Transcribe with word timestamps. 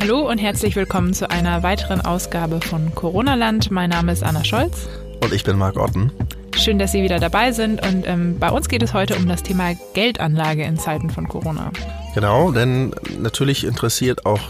Hallo 0.00 0.26
und 0.26 0.38
herzlich 0.38 0.76
willkommen 0.76 1.12
zu 1.12 1.28
einer 1.28 1.62
weiteren 1.62 2.00
Ausgabe 2.00 2.62
von 2.62 2.94
Corona 2.94 3.34
Land. 3.34 3.70
Mein 3.70 3.90
Name 3.90 4.12
ist 4.12 4.22
Anna 4.22 4.42
Scholz. 4.42 4.88
Und 5.22 5.34
ich 5.34 5.44
bin 5.44 5.58
Marc 5.58 5.76
Otten. 5.76 6.10
Schön, 6.56 6.78
dass 6.78 6.92
Sie 6.92 7.02
wieder 7.02 7.18
dabei 7.18 7.52
sind. 7.52 7.86
Und 7.86 8.06
ähm, 8.06 8.38
bei 8.38 8.48
uns 8.50 8.70
geht 8.70 8.82
es 8.82 8.94
heute 8.94 9.14
um 9.16 9.28
das 9.28 9.42
Thema 9.42 9.74
Geldanlage 9.92 10.64
in 10.64 10.78
Zeiten 10.78 11.10
von 11.10 11.28
Corona. 11.28 11.70
Genau, 12.14 12.50
denn 12.50 12.94
natürlich 13.18 13.64
interessiert 13.64 14.24
auch 14.24 14.40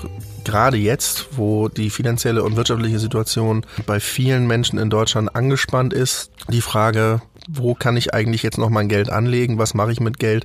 gerade 0.44 0.76
jetzt, 0.76 1.36
wo 1.36 1.68
die 1.68 1.90
finanzielle 1.90 2.44
und 2.44 2.54
wirtschaftliche 2.54 3.00
Situation 3.00 3.66
bei 3.86 3.98
vielen 3.98 4.46
Menschen 4.46 4.78
in 4.78 4.88
Deutschland 4.88 5.34
angespannt 5.34 5.92
ist, 5.92 6.30
die 6.48 6.60
Frage, 6.60 7.22
wo 7.48 7.74
kann 7.74 7.96
ich 7.96 8.14
eigentlich 8.14 8.44
jetzt 8.44 8.58
noch 8.58 8.70
mein 8.70 8.88
Geld 8.88 9.10
anlegen? 9.10 9.58
Was 9.58 9.74
mache 9.74 9.90
ich 9.90 9.98
mit 9.98 10.20
Geld, 10.20 10.44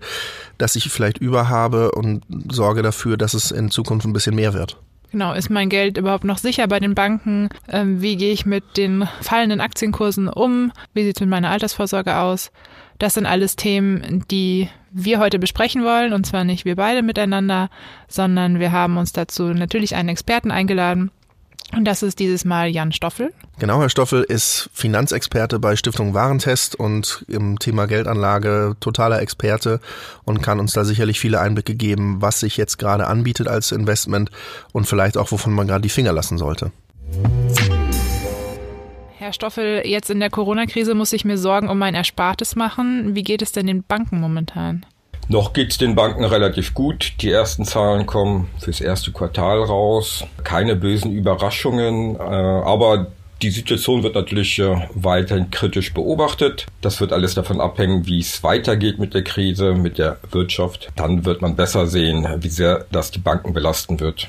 das 0.58 0.76
ich 0.76 0.86
vielleicht 0.86 1.20
überhabe 1.20 1.92
und 1.92 2.24
sorge 2.52 2.82
dafür, 2.82 3.18
dass 3.18 3.36
es 3.36 3.52
in 3.52 3.70
Zukunft 3.70 4.08
ein 4.08 4.14
bisschen 4.14 4.36
mehr 4.36 4.56
wird? 4.56 4.78
Genau, 5.16 5.32
ist 5.32 5.50
mein 5.50 5.70
Geld 5.70 5.98
überhaupt 5.98 6.26
noch 6.26 6.38
sicher 6.38 6.68
bei 6.68 6.82
den 6.82 6.94
Banken? 6.94 7.48
Ähm, 7.70 8.02
wie 8.02 8.18
gehe 8.18 8.34
ich 8.34 8.46
mit 8.46 8.76
den 8.76 9.08
fallenden 9.22 9.62
Aktienkursen 9.62 10.28
um? 10.28 10.74
Wie 10.94 11.06
sieht 11.06 11.16
es 11.16 11.22
mit 11.22 11.30
meiner 11.30 11.52
Altersvorsorge 11.52 12.18
aus? 12.18 12.52
Das 13.00 13.14
sind 13.14 13.26
alles 13.26 13.56
Themen, 13.56 14.26
die 14.30 14.68
wir 14.92 15.20
heute 15.20 15.40
besprechen 15.40 15.86
wollen. 15.86 16.12
Und 16.12 16.26
zwar 16.26 16.44
nicht 16.44 16.66
wir 16.66 16.76
beide 16.76 17.02
miteinander, 17.02 17.70
sondern 18.10 18.60
wir 18.60 18.74
haben 18.74 18.98
uns 18.98 19.14
dazu 19.14 19.44
natürlich 19.54 19.96
einen 19.96 20.10
Experten 20.10 20.52
eingeladen. 20.52 21.12
Und 21.74 21.86
das 21.86 22.04
ist 22.04 22.20
dieses 22.20 22.46
Mal 22.46 22.70
Jan 22.70 22.92
Stoffel. 22.92 23.34
Genau, 23.60 23.80
Herr 23.82 23.90
Stoffel 23.90 24.24
ist 24.24 24.70
Finanzexperte 24.74 25.60
bei 25.60 25.76
Stiftung 25.76 26.14
Warentest 26.14 26.76
und 26.76 27.26
im 27.28 27.60
Thema 27.60 27.86
Geldanlage 27.86 28.76
totaler 28.80 29.22
Experte 29.22 29.80
und 30.24 30.42
kann 30.42 30.60
uns 30.60 30.74
da 30.74 30.86
sicherlich 30.86 31.20
viele 31.20 31.40
Einblicke 31.40 31.76
geben, 31.76 32.22
was 32.22 32.40
sich 32.40 32.58
jetzt 32.58 32.78
gerade 32.78 33.08
anbietet 33.08 33.48
als 33.48 33.72
Investment 33.72 34.30
und 34.74 34.86
vielleicht 34.86 35.18
auch, 35.18 35.32
wovon 35.32 35.54
man 35.54 35.68
gerade 35.68 35.82
die 35.82 35.90
Finger 35.90 36.14
lassen 36.14 36.38
sollte. 36.38 36.72
Herr 39.18 39.34
Stoffel, 39.34 39.82
jetzt 39.86 40.10
in 40.10 40.20
der 40.20 40.30
Corona-Krise 40.30 40.94
muss 40.94 41.14
ich 41.14 41.26
mir 41.26 41.38
Sorgen 41.38 41.70
um 41.70 41.80
mein 41.80 41.96
Erspartes 41.96 42.56
machen. 42.56 43.16
Wie 43.16 43.24
geht 43.24 43.42
es 43.42 43.52
denn 43.52 43.66
den 43.66 43.84
Banken 43.84 44.20
momentan? 44.20 44.86
Noch 45.28 45.54
geht 45.54 45.72
es 45.72 45.78
den 45.78 45.96
Banken 45.96 46.24
relativ 46.24 46.74
gut. 46.74 47.14
Die 47.22 47.32
ersten 47.32 47.66
Zahlen 47.66 48.06
kommen 48.06 48.48
fürs 48.60 48.80
erste 48.80 49.12
Quartal 49.12 49.64
raus. 49.64 50.24
Keine 50.44 50.76
bösen 50.76 51.12
Überraschungen, 51.12 52.16
äh, 52.16 52.20
aber 52.20 53.08
die 53.42 53.50
Situation 53.50 54.04
wird 54.04 54.16
natürlich 54.16 54.60
äh, 54.60 54.88
weiterhin 54.94 55.52
kritisch 55.52 55.94
beobachtet. 55.94 56.68
Das 56.82 57.02
wird 57.02 57.12
alles 57.12 57.34
davon 57.34 57.60
abhängen, 57.60 58.06
wie 58.06 58.20
es 58.20 58.44
weitergeht 58.44 59.00
mit 59.00 59.14
der 59.14 59.24
Krise, 59.24 59.74
mit 59.74 59.98
der 59.98 60.18
Wirtschaft. 60.32 60.90
Dann 60.96 61.26
wird 61.26 61.42
man 61.42 61.56
besser 61.56 61.88
sehen, 61.88 62.28
wie 62.40 62.50
sehr 62.50 62.86
das 62.92 63.12
die 63.12 63.20
Banken 63.20 63.54
belasten 63.54 64.00
wird. 64.00 64.28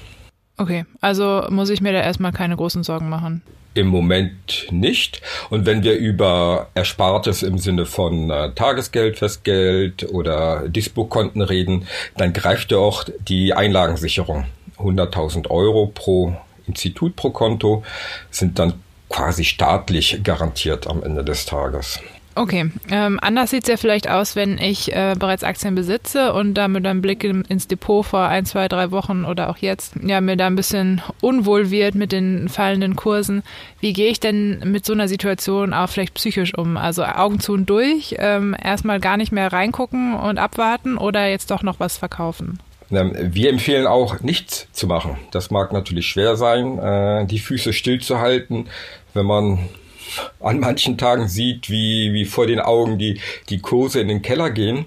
Okay, 0.56 0.86
also 1.00 1.44
muss 1.50 1.68
ich 1.68 1.82
mir 1.82 1.92
da 1.92 2.00
erstmal 2.00 2.32
keine 2.32 2.56
großen 2.56 2.82
Sorgen 2.82 3.08
machen. 3.10 3.42
Im 3.76 3.88
Moment 3.88 4.66
nicht. 4.70 5.20
Und 5.50 5.66
wenn 5.66 5.82
wir 5.82 5.98
über 5.98 6.68
Erspartes 6.74 7.42
im 7.42 7.58
Sinne 7.58 7.84
von 7.84 8.30
äh, 8.30 8.52
Tagesgeld, 8.52 9.18
Festgeld 9.18 10.10
oder 10.10 10.66
Dispo-Konten 10.66 11.42
reden, 11.42 11.86
dann 12.16 12.32
greift 12.32 12.72
ja 12.72 12.78
auch 12.78 13.04
die 13.28 13.52
Einlagensicherung. 13.52 14.46
100.000 14.78 15.50
Euro 15.50 15.92
pro 15.94 16.34
Institut 16.66 17.16
pro 17.16 17.28
Konto 17.28 17.84
sind 18.30 18.58
dann 18.58 18.72
quasi 19.10 19.44
staatlich 19.44 20.20
garantiert 20.22 20.86
am 20.86 21.02
Ende 21.02 21.22
des 21.22 21.44
Tages. 21.44 22.00
Okay, 22.36 22.70
ähm, 22.90 23.18
anders 23.22 23.48
sieht 23.48 23.62
es 23.62 23.68
ja 23.68 23.78
vielleicht 23.78 24.10
aus, 24.10 24.36
wenn 24.36 24.58
ich 24.58 24.94
äh, 24.94 25.14
bereits 25.18 25.42
Aktien 25.42 25.74
besitze 25.74 26.34
und 26.34 26.52
da 26.52 26.68
mit 26.68 26.86
einem 26.86 27.00
Blick 27.00 27.24
ins 27.24 27.66
Depot 27.66 28.04
vor 28.04 28.28
ein, 28.28 28.44
zwei, 28.44 28.68
drei 28.68 28.90
Wochen 28.90 29.24
oder 29.24 29.48
auch 29.48 29.56
jetzt, 29.56 29.94
ja, 30.02 30.20
mir 30.20 30.36
da 30.36 30.46
ein 30.46 30.54
bisschen 30.54 31.00
unwohl 31.22 31.70
wird 31.70 31.94
mit 31.94 32.12
den 32.12 32.50
fallenden 32.50 32.94
Kursen. 32.94 33.42
Wie 33.80 33.94
gehe 33.94 34.10
ich 34.10 34.20
denn 34.20 34.60
mit 34.66 34.84
so 34.84 34.92
einer 34.92 35.08
Situation 35.08 35.72
auch 35.72 35.88
vielleicht 35.88 36.12
psychisch 36.12 36.52
um? 36.58 36.76
Also 36.76 37.04
Augen 37.04 37.40
zu 37.40 37.54
und 37.54 37.70
durch, 37.70 38.16
ähm, 38.18 38.54
erstmal 38.62 39.00
gar 39.00 39.16
nicht 39.16 39.32
mehr 39.32 39.50
reingucken 39.50 40.12
und 40.12 40.36
abwarten 40.36 40.98
oder 40.98 41.26
jetzt 41.26 41.50
doch 41.50 41.62
noch 41.62 41.80
was 41.80 41.96
verkaufen? 41.96 42.58
Wir 42.90 43.48
empfehlen 43.48 43.86
auch 43.86 44.20
nichts 44.20 44.68
zu 44.72 44.86
machen. 44.86 45.16
Das 45.30 45.50
mag 45.50 45.72
natürlich 45.72 46.06
schwer 46.06 46.36
sein, 46.36 46.78
äh, 46.78 47.26
die 47.26 47.38
Füße 47.38 47.72
stillzuhalten, 47.72 48.68
wenn 49.14 49.24
man 49.24 49.70
an 50.40 50.60
manchen 50.60 50.98
Tagen 50.98 51.28
sieht, 51.28 51.70
wie, 51.70 52.12
wie 52.12 52.24
vor 52.24 52.46
den 52.46 52.60
Augen 52.60 52.98
die, 52.98 53.20
die 53.48 53.58
Kurse 53.58 54.00
in 54.00 54.08
den 54.08 54.22
Keller 54.22 54.50
gehen. 54.50 54.86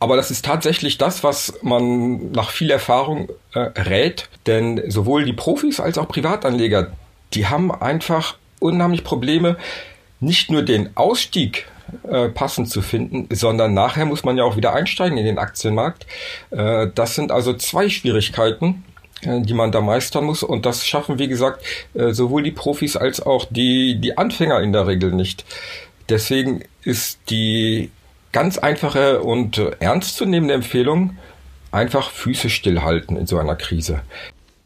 Aber 0.00 0.16
das 0.16 0.30
ist 0.30 0.44
tatsächlich 0.44 0.98
das, 0.98 1.24
was 1.24 1.54
man 1.62 2.32
nach 2.32 2.50
viel 2.50 2.70
Erfahrung 2.70 3.28
äh, 3.54 3.60
rät. 3.60 4.28
Denn 4.46 4.82
sowohl 4.90 5.24
die 5.24 5.32
Profis 5.32 5.80
als 5.80 5.96
auch 5.96 6.08
Privatanleger, 6.08 6.92
die 7.32 7.46
haben 7.46 7.72
einfach 7.72 8.36
unheimlich 8.60 9.04
Probleme, 9.04 9.56
nicht 10.20 10.50
nur 10.50 10.62
den 10.62 10.96
Ausstieg 10.96 11.66
äh, 12.08 12.28
passend 12.28 12.70
zu 12.70 12.82
finden, 12.82 13.28
sondern 13.34 13.74
nachher 13.74 14.04
muss 14.04 14.24
man 14.24 14.36
ja 14.36 14.44
auch 14.44 14.56
wieder 14.56 14.74
einsteigen 14.74 15.18
in 15.18 15.24
den 15.24 15.38
Aktienmarkt. 15.38 16.06
Äh, 16.50 16.88
das 16.94 17.14
sind 17.14 17.30
also 17.30 17.54
zwei 17.54 17.88
Schwierigkeiten, 17.88 18.84
die 19.24 19.54
man 19.54 19.72
da 19.72 19.80
meistern 19.80 20.24
muss. 20.24 20.42
Und 20.42 20.66
das 20.66 20.86
schaffen, 20.86 21.18
wie 21.18 21.28
gesagt, 21.28 21.64
äh, 21.94 22.12
sowohl 22.12 22.42
die 22.42 22.50
Profis 22.52 22.96
als 22.96 23.20
auch 23.20 23.46
die, 23.48 24.00
die 24.00 24.16
Anfänger 24.16 24.60
in 24.60 24.72
der 24.72 24.86
Regel 24.86 25.12
nicht. 25.12 25.44
Deswegen 26.08 26.62
ist 26.82 27.18
die 27.30 27.90
ganz 28.32 28.58
einfache 28.58 29.22
und 29.22 29.58
ernstzunehmende 29.80 30.54
Empfehlung, 30.54 31.16
einfach 31.70 32.10
Füße 32.10 32.50
stillhalten 32.50 33.16
in 33.16 33.26
so 33.26 33.38
einer 33.38 33.56
Krise. 33.56 34.02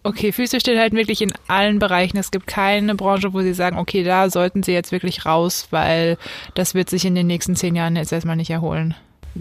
Okay, 0.05 0.33
Füße 0.33 0.61
stillhalten 0.61 0.97
wirklich 0.97 1.21
in 1.21 1.35
allen 1.49 1.79
Bereichen. 1.79 2.17
Es 2.17 2.31
gibt 2.31 2.47
keine 2.47 2.95
Branche, 2.95 3.35
wo 3.35 3.41
Sie 3.43 3.53
sagen, 3.53 3.79
okay, 3.79 4.05
da 4.05 4.31
sollten 4.31 4.63
Sie 4.63 4.73
jetzt 4.73 4.93
wirklich 4.93 5.27
raus, 5.27 5.69
weil 5.71 6.17
das 6.55 6.75
wird 6.75 6.89
sich 6.89 7.05
in 7.05 7.15
den 7.15 7.27
nächsten 7.27 7.57
zehn 7.57 7.75
Jahren 7.75 7.97
jetzt 7.97 8.13
erstmal 8.13 8.37
nicht 8.37 8.51
erholen. 8.51 8.95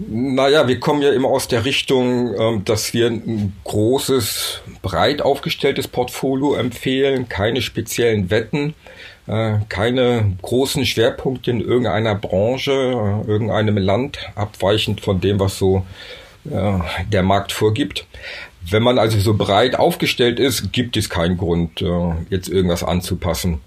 Naja, 0.06 0.68
wir 0.68 0.78
kommen 0.78 1.02
ja 1.02 1.10
immer 1.12 1.28
aus 1.28 1.48
der 1.48 1.64
Richtung, 1.64 2.32
ähm, 2.38 2.64
dass 2.64 2.94
wir 2.94 3.08
ein 3.08 3.52
großes, 3.64 4.60
breit 4.80 5.22
aufgestelltes 5.22 5.88
Portfolio 5.88 6.54
empfehlen, 6.54 7.28
keine 7.28 7.62
speziellen 7.62 8.30
Wetten, 8.30 8.74
äh, 9.26 9.54
keine 9.68 10.36
großen 10.40 10.86
Schwerpunkte 10.86 11.50
in 11.50 11.60
irgendeiner 11.60 12.14
Branche, 12.14 12.70
äh, 12.70 13.28
irgendeinem 13.28 13.76
Land, 13.78 14.18
abweichend 14.36 15.00
von 15.00 15.20
dem, 15.20 15.40
was 15.40 15.58
so 15.58 15.84
äh, 16.48 16.78
der 17.08 17.24
Markt 17.24 17.50
vorgibt. 17.50 18.06
Wenn 18.70 18.84
man 18.84 18.98
also 19.00 19.18
so 19.18 19.34
breit 19.34 19.74
aufgestellt 19.76 20.38
ist, 20.38 20.72
gibt 20.72 20.96
es 20.96 21.08
keinen 21.08 21.38
Grund, 21.38 21.82
jetzt 22.28 22.48
irgendwas 22.48 22.84
anzupassen. 22.84 23.62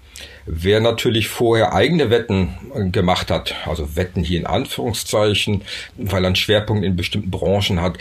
Wer 0.46 0.80
natürlich 0.80 1.28
vorher 1.28 1.74
eigene 1.74 2.10
Wetten 2.10 2.54
äh, 2.74 2.88
gemacht 2.90 3.30
hat, 3.30 3.54
also 3.66 3.96
Wetten 3.96 4.24
hier 4.24 4.40
in 4.40 4.46
Anführungszeichen, 4.46 5.62
weil 5.96 6.24
er 6.24 6.28
einen 6.28 6.36
Schwerpunkt 6.36 6.84
in 6.84 6.96
bestimmten 6.96 7.30
Branchen 7.30 7.80
hat, 7.80 7.98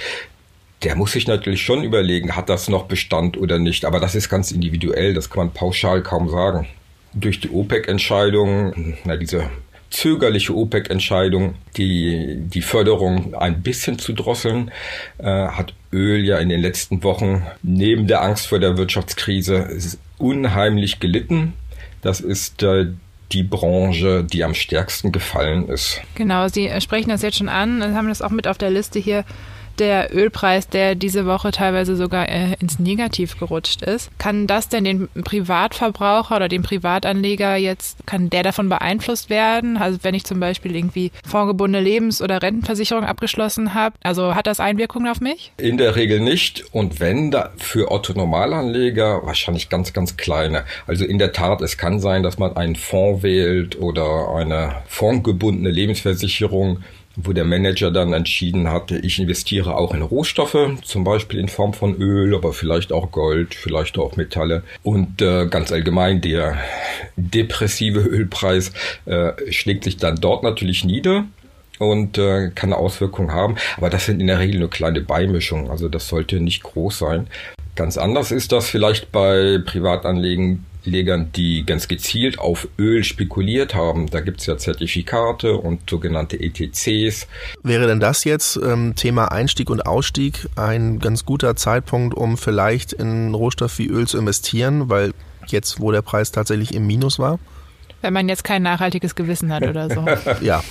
der 0.84 0.96
muss 0.96 1.12
sich 1.12 1.28
natürlich 1.28 1.62
schon 1.62 1.84
überlegen, 1.84 2.36
hat 2.36 2.50
das 2.50 2.68
noch 2.68 2.86
Bestand 2.86 3.38
oder 3.38 3.60
nicht. 3.60 3.86
Aber 3.86 4.00
das 4.00 4.16
ist 4.16 4.30
ganz 4.30 4.52
individuell, 4.52 5.14
das 5.14 5.30
kann 5.30 5.46
man 5.46 5.54
pauschal 5.54 6.02
kaum 6.02 6.30
sagen. 6.30 6.68
Durch 7.14 7.40
die 7.40 7.50
OPEC-Entscheidung, 7.50 8.98
na, 9.04 9.18
diese 9.18 9.50
zögerliche 9.92 10.56
OPEC-Entscheidung, 10.56 11.56
die, 11.78 12.38
die 12.38 12.62
Förderung 12.62 13.36
ein 13.36 13.62
bisschen 13.62 14.00
zu 14.00 14.14
drosseln, 14.14 14.72
äh, 15.18 15.26
hat 15.26 15.74
Öl 15.92 16.24
ja 16.24 16.38
in 16.38 16.50
den 16.50 16.62
letzten 16.62 17.04
Wochen 17.04 17.46
neben 17.62 18.08
der 18.08 18.22
Angst 18.22 18.48
vor 18.48 18.60
der 18.60 18.78
Wirtschaftskrise 18.78 19.70
unheimlich 20.18 21.00
gelitten. 21.00 21.54
Das 22.02 22.20
ist 22.20 22.64
äh, 22.64 22.88
die 23.32 23.44
Branche, 23.44 24.24
die 24.24 24.44
am 24.44 24.54
stärksten 24.54 25.12
gefallen 25.12 25.68
ist. 25.70 26.02
Genau, 26.16 26.48
Sie 26.48 26.70
sprechen 26.82 27.10
das 27.10 27.22
jetzt 27.22 27.38
schon 27.38 27.50
an, 27.50 27.96
haben 27.96 28.08
das 28.10 28.22
auch 28.22 28.32
mit 28.32 28.48
auf 28.48 28.58
der 28.58 28.70
Liste 28.70 29.00
hier 29.00 29.24
der 29.82 30.16
Ölpreis, 30.16 30.68
der 30.70 30.94
diese 30.94 31.26
Woche 31.26 31.52
teilweise 31.52 31.96
sogar 31.96 32.30
äh, 32.30 32.56
ins 32.60 32.78
Negativ 32.78 33.40
gerutscht 33.40 33.82
ist. 33.82 34.12
Kann 34.20 34.46
das 34.46 34.70
denn 34.70 34.84
den 34.84 35.10
Privatverbraucher 35.10 36.36
oder 36.36 36.48
den 36.48 36.62
Privatanleger 36.62 37.56
jetzt, 37.56 38.06
kann 38.06 38.30
der 38.30 38.44
davon 38.44 38.70
beeinflusst 38.70 39.32
werden? 39.32 39.78
Also 39.78 40.00
wenn 40.04 40.14
ich 40.14 40.24
zum 40.24 40.40
Beispiel 40.40 40.76
irgendwie 40.76 41.12
vorgebundene 41.26 41.84
Lebens- 41.84 42.22
oder 42.22 42.42
Rentenversicherung 42.42 43.04
abgeschlossen 43.04 43.74
habe, 43.74 43.96
also 44.04 44.36
hat 44.36 44.46
das 44.46 44.60
Einwirkungen 44.60 45.10
auf 45.10 45.20
mich? 45.20 45.52
In 45.58 45.80
der 45.80 45.96
Regel 45.96 46.20
nicht. 46.20 46.64
Und 46.72 47.00
wenn 47.00 47.32
da 47.32 47.52
für 47.58 47.90
Otto 47.90 48.14
Normalanleger 48.14 49.26
wahrscheinlich 49.26 49.70
ganz, 49.70 49.94
ganz 49.94 50.16
kleine. 50.16 50.64
Also 50.86 51.06
in 51.06 51.18
der 51.18 51.32
Tat, 51.32 51.62
es 51.62 51.78
kann 51.78 52.00
sein, 52.00 52.22
dass 52.22 52.38
man 52.38 52.56
einen 52.56 52.76
Fonds 52.76 53.24
wählt 53.24 53.80
oder 53.80 54.36
eine 54.36 54.76
fondgebundene 54.88 55.72
Lebensversicherung 55.72 56.84
wo 57.16 57.34
der 57.34 57.44
Manager 57.44 57.92
dann 57.92 58.14
entschieden 58.14 58.70
hatte, 58.70 58.98
ich 58.98 59.20
investiere 59.20 59.76
auch 59.76 59.94
in 59.94 60.02
Rohstoffe, 60.02 60.58
zum 60.84 61.04
Beispiel 61.04 61.40
in 61.40 61.50
Form 61.50 61.74
von 61.74 61.96
Öl, 61.96 62.36
aber 62.36 62.54
vielleicht 62.54 62.92
auch 62.92 63.12
Gold, 63.12 63.54
vielleicht 63.54 63.98
auch 63.98 64.16
Metalle. 64.16 64.64
Und 64.84 65.22
äh, 65.22 65.48
ganz 65.48 65.72
allgemein 65.72 66.22
der 66.22 66.58
depressive 67.16 68.00
Ölpreis 68.00 68.72
äh, 69.06 69.32
schlägt 69.52 69.84
sich 69.84 69.98
dann 69.98 70.16
dort 70.16 70.44
natürlich 70.44 70.86
nieder 70.86 71.26
und 71.80 72.18
äh, 72.18 72.52
kann 72.54 72.72
eine 72.72 72.78
Auswirkung 72.78 73.32
haben. 73.32 73.56
Aber 73.78 73.90
das 73.90 74.06
sind 74.06 74.20
in 74.20 74.28
der 74.28 74.40
Regel 74.40 74.60
nur 74.60 74.70
kleine 74.70 75.02
Beimischungen, 75.02 75.70
also 75.70 75.90
das 75.90 76.08
sollte 76.08 76.40
nicht 76.40 76.64
groß 76.64 77.00
sein. 77.00 77.28
Ganz 77.82 77.98
anders 77.98 78.30
ist 78.30 78.52
das 78.52 78.70
vielleicht 78.70 79.12
bei 79.12 79.58
Privatanlegern, 79.66 81.32
die 81.36 81.66
ganz 81.66 81.88
gezielt 81.88 82.38
auf 82.38 82.68
Öl 82.78 83.04
spekuliert 83.04 83.74
haben. 83.74 84.08
Da 84.08 84.20
gibt 84.20 84.42
es 84.42 84.46
ja 84.46 84.56
Zertifikate 84.56 85.56
und 85.56 85.90
sogenannte 85.90 86.40
ETCs. 86.40 87.28
Wäre 87.64 87.88
denn 87.88 88.00
das 88.00 88.24
jetzt 88.24 88.56
ähm, 88.64 88.94
Thema 88.96 89.32
Einstieg 89.32 89.72
und 89.72 89.88
Ausstieg 89.88 90.48
ein 90.56 91.00
ganz 91.00 91.26
guter 91.26 91.56
Zeitpunkt, 91.56 92.14
um 92.14 92.38
vielleicht 92.38 92.94
in 92.94 93.34
Rohstoff 93.34 93.80
wie 93.80 93.88
Öl 93.88 94.08
zu 94.08 94.20
investieren, 94.20 94.92
weil 94.92 95.14
jetzt, 95.48 95.80
wo 95.80 95.92
der 95.92 96.04
Preis 96.04 96.32
tatsächlich 96.32 96.76
im 96.76 96.86
Minus 96.86 97.18
war? 97.18 97.40
Wenn 98.02 98.14
man 98.14 98.30
jetzt 98.30 98.44
kein 98.44 98.62
nachhaltiges 98.62 99.16
Gewissen 99.16 99.52
hat 99.52 99.64
oder 99.64 99.90
so. 99.90 100.06
ja. 100.46 100.64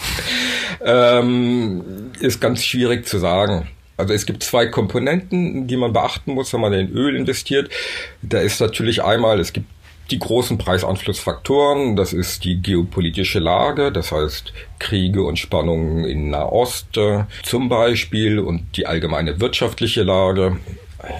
Ähm, 0.81 1.83
ist 2.21 2.41
ganz 2.41 2.63
schwierig 2.63 3.09
zu 3.09 3.19
sagen. 3.19 3.67
Also 4.01 4.15
es 4.15 4.27
gibt 4.27 4.43
zwei 4.43 4.67
Komponenten, 4.67 5.67
die 5.67 5.77
man 5.77 5.93
beachten 5.93 6.33
muss, 6.35 6.53
wenn 6.53 6.61
man 6.61 6.73
in 6.73 6.91
Öl 6.91 7.15
investiert. 7.15 7.71
Da 8.23 8.41
ist 8.41 8.61
natürlich 8.61 9.05
einmal, 9.05 9.39
es 9.39 9.53
gibt 9.53 9.67
die 10.11 10.19
großen 10.19 10.59
Preisanflussfaktoren, 10.59 11.95
das 11.95 12.13
ist 12.13 12.45
die 12.45 12.61
geopolitische 12.61 13.39
Lage, 13.39 13.93
das 13.93 14.11
heißt 14.11 14.53
Kriege 14.79 15.23
und 15.23 15.39
Spannungen 15.39 16.05
in 16.05 16.31
Nahost 16.31 16.97
äh, 16.97 17.25
zum 17.43 17.69
Beispiel 17.69 18.41
und 18.41 18.77
die 18.77 18.87
allgemeine 18.87 19.41
wirtschaftliche 19.41 20.03
Lage. 20.03 20.57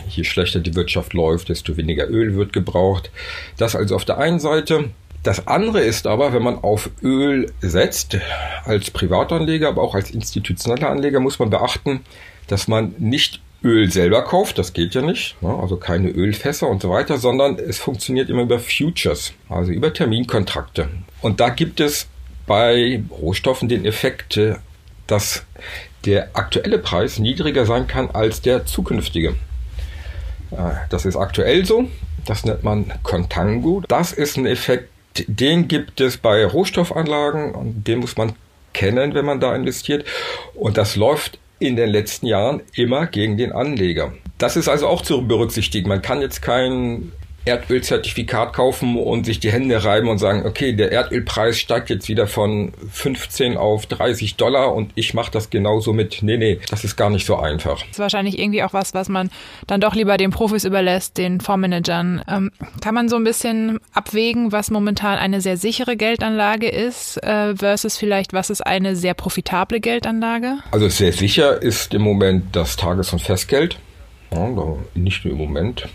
Je 0.09 0.25
schlechter 0.25 0.61
die 0.61 0.75
Wirtschaft 0.75 1.15
läuft, 1.15 1.49
desto 1.49 1.77
weniger 1.77 2.09
Öl 2.09 2.35
wird 2.35 2.53
gebraucht. 2.53 3.11
Das 3.57 3.77
also 3.77 3.95
auf 3.95 4.05
der 4.05 4.19
einen 4.19 4.41
Seite. 4.41 4.91
Das 5.23 5.47
andere 5.47 5.81
ist 5.81 6.07
aber, 6.07 6.33
wenn 6.33 6.43
man 6.43 6.59
auf 6.59 6.91
Öl 7.03 7.53
setzt, 7.61 8.17
als 8.65 8.91
Privatanleger, 8.91 9.69
aber 9.69 9.83
auch 9.83 9.95
als 9.95 10.11
institutioneller 10.11 10.89
Anleger, 10.89 11.21
muss 11.21 11.39
man 11.39 11.51
beachten, 11.51 12.01
dass 12.47 12.69
man 12.69 12.95
nicht 12.99 13.41
Öl 13.63 13.91
selber 13.91 14.25
kauft, 14.25 14.57
das 14.57 14.73
geht 14.73 14.95
ja 14.95 15.03
nicht, 15.03 15.41
ne? 15.43 15.55
also 15.55 15.77
keine 15.77 16.09
Ölfässer 16.09 16.67
und 16.67 16.81
so 16.81 16.89
weiter, 16.89 17.19
sondern 17.19 17.59
es 17.59 17.79
funktioniert 17.79 18.31
immer 18.31 18.43
über 18.43 18.59
Futures, 18.59 19.35
also 19.51 19.71
über 19.71 19.93
Terminkontrakte. 19.93 20.89
Und 21.21 21.41
da 21.41 21.51
gibt 21.51 21.81
es 21.81 22.07
bei 22.47 23.03
Rohstoffen 23.11 23.69
den 23.69 23.85
Effekt, 23.85 24.41
dass 25.07 25.45
der 26.07 26.31
aktuelle 26.33 26.79
Preis 26.79 27.19
niedriger 27.19 27.67
sein 27.67 27.87
kann 27.87 28.11
als 28.11 28.41
der 28.41 28.65
zukünftige. 28.65 29.35
Das 30.89 31.05
ist 31.05 31.17
aktuell 31.17 31.67
so, 31.67 31.89
das 32.25 32.45
nennt 32.45 32.65
man 32.65 32.93
Contango. 33.03 33.83
Das 33.87 34.13
ist 34.13 34.37
ein 34.37 34.47
Effekt, 34.47 34.89
den 35.29 35.69
gibt 35.69 36.01
es 36.01 36.17
bei 36.17 36.45
Rohstoffanlagen 36.45 37.55
und 37.55 37.87
den 37.87 37.99
muss 37.99 38.17
man 38.17 38.35
kennen, 38.73 39.15
wenn 39.15 39.25
man 39.25 39.41
da 39.41 39.55
investiert. 39.55 40.05
Und 40.55 40.77
das 40.77 40.97
läuft 40.97 41.39
in 41.59 41.77
den 41.77 41.91
letzten 41.91 42.27
Jahren 42.27 42.63
immer 42.75 43.07
gegen 43.07 43.37
den 43.37 43.53
Anleger. 43.53 44.13
Das 44.39 44.57
ist 44.57 44.69
also 44.69 44.89
auch 44.89 45.03
zu 45.03 45.27
berücksichtigen. 45.27 45.89
Man 45.89 46.03
kann 46.03 46.23
jetzt 46.23 46.41
kein 46.41 47.13
Erdölzertifikat 47.45 48.53
kaufen 48.53 48.97
und 48.97 49.25
sich 49.25 49.41
die 49.41 49.51
Hände 49.51 49.83
reiben 49.85 50.09
und 50.09 50.19
sagen, 50.19 50.45
okay, 50.47 50.73
der 50.73 50.93
Erdölpreis 50.93 51.59
steigt 51.59 51.91
jetzt 51.91 52.09
wieder 52.09 52.27
von 52.27 52.73
15 52.93 53.57
auf 53.57 53.87
30 53.87 54.37
Dollar 54.37 54.75
und 54.75 54.93
ich 54.95 55.15
mache 55.15 55.31
das 55.31 55.51
genauso 55.51 55.93
mit. 55.93 56.23
Nee, 56.23 56.37
nee, 56.37 56.61
das 56.71 56.85
ist 56.85 56.97
gar 56.97 57.11
nicht 57.11 57.27
so 57.27 57.37
einfach. 57.37 57.81
Das 57.81 57.91
ist 57.91 57.99
wahrscheinlich 57.99 58.39
irgendwie 58.39 58.63
auch 58.63 58.73
was, 58.73 58.95
was 58.95 59.09
man 59.09 59.31
dann 59.67 59.81
doch 59.81 59.95
lieber 59.95 60.17
den 60.17 60.31
Profis 60.31 60.65
überlässt, 60.65 61.17
den 61.19 61.41
Fondsmanagern. 61.41 62.23
Ähm, 62.29 62.51
kann 62.83 62.95
man 62.95 63.09
so 63.09 63.17
ein 63.17 63.25
bisschen 63.25 63.79
abwägen, 63.93 64.53
was 64.53 64.71
momentan 64.71 65.19
eine 65.19 65.41
sehr 65.41 65.57
sichere 65.57 65.97
Geldanlage 65.97 66.69
ist 66.69 67.23
äh, 67.23 67.57
versus 67.57 67.97
vielleicht, 67.97 68.33
was 68.33 68.51
ist 68.51 68.67
eine 68.67 68.97
sehr 68.97 69.15
profitable 69.15 69.81
Geldanlage? 69.81 70.59
Also 70.71 70.89
sehr 70.89 71.13
sicher 71.13 71.61
ist 71.61 71.95
im 71.95 72.03
Moment 72.03 72.55
das 72.55 72.77
Tages- 72.77 73.13
und 73.13 73.21
Festgeld. 73.21 73.79
Ja, 74.33 74.49
nicht 74.95 75.25
nur 75.25 75.33
im 75.33 75.39
Moment, 75.39 75.89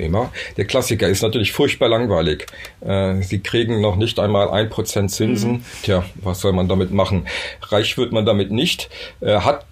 immer. 0.00 0.32
Der 0.56 0.64
Klassiker 0.64 1.08
ist 1.08 1.22
natürlich 1.22 1.52
furchtbar 1.52 1.88
langweilig. 1.88 2.46
Äh, 2.80 3.22
Sie 3.22 3.40
kriegen 3.40 3.80
noch 3.80 3.96
nicht 3.96 4.18
einmal 4.18 4.50
ein 4.50 4.68
Prozent 4.68 5.10
Zinsen. 5.10 5.52
Mhm. 5.52 5.64
Tja, 5.82 6.04
was 6.16 6.40
soll 6.40 6.52
man 6.52 6.68
damit 6.68 6.90
machen? 6.90 7.26
Reich 7.62 7.96
wird 7.98 8.12
man 8.12 8.26
damit 8.26 8.50
nicht. 8.50 8.90
Äh, 9.20 9.40
hat 9.40 9.64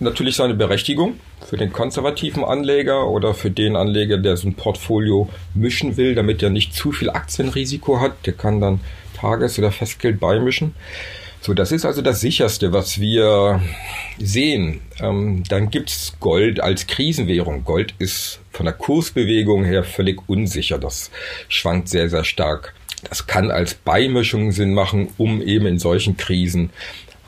natürlich 0.00 0.36
seine 0.36 0.54
Berechtigung 0.54 1.20
für 1.46 1.56
den 1.56 1.72
konservativen 1.72 2.44
Anleger 2.44 3.08
oder 3.08 3.34
für 3.34 3.50
den 3.50 3.76
Anleger, 3.76 4.18
der 4.18 4.36
so 4.36 4.48
ein 4.48 4.54
Portfolio 4.54 5.28
mischen 5.54 5.96
will, 5.96 6.14
damit 6.14 6.42
er 6.42 6.50
nicht 6.50 6.74
zu 6.74 6.92
viel 6.92 7.10
Aktienrisiko 7.10 8.00
hat. 8.00 8.26
Der 8.26 8.32
kann 8.32 8.60
dann 8.60 8.80
Tages- 9.16 9.58
oder 9.58 9.70
Festgeld 9.70 10.18
beimischen. 10.20 10.74
So, 11.42 11.54
das 11.54 11.72
ist 11.72 11.86
also 11.86 12.02
das 12.02 12.20
sicherste, 12.20 12.74
was 12.74 13.00
wir 13.00 13.62
sehen. 14.18 14.82
Ähm, 15.00 15.42
dann 15.48 15.70
gibt's 15.70 16.14
Gold 16.20 16.60
als 16.60 16.86
Krisenwährung. 16.86 17.64
Gold 17.64 17.94
ist 17.98 18.40
von 18.52 18.66
der 18.66 18.74
Kursbewegung 18.74 19.64
her 19.64 19.82
völlig 19.82 20.28
unsicher. 20.28 20.78
Das 20.78 21.10
schwankt 21.48 21.88
sehr, 21.88 22.10
sehr 22.10 22.24
stark. 22.24 22.74
Das 23.08 23.26
kann 23.26 23.50
als 23.50 23.72
Beimischung 23.72 24.52
Sinn 24.52 24.74
machen, 24.74 25.08
um 25.16 25.40
eben 25.40 25.64
in 25.64 25.78
solchen 25.78 26.18
Krisen 26.18 26.68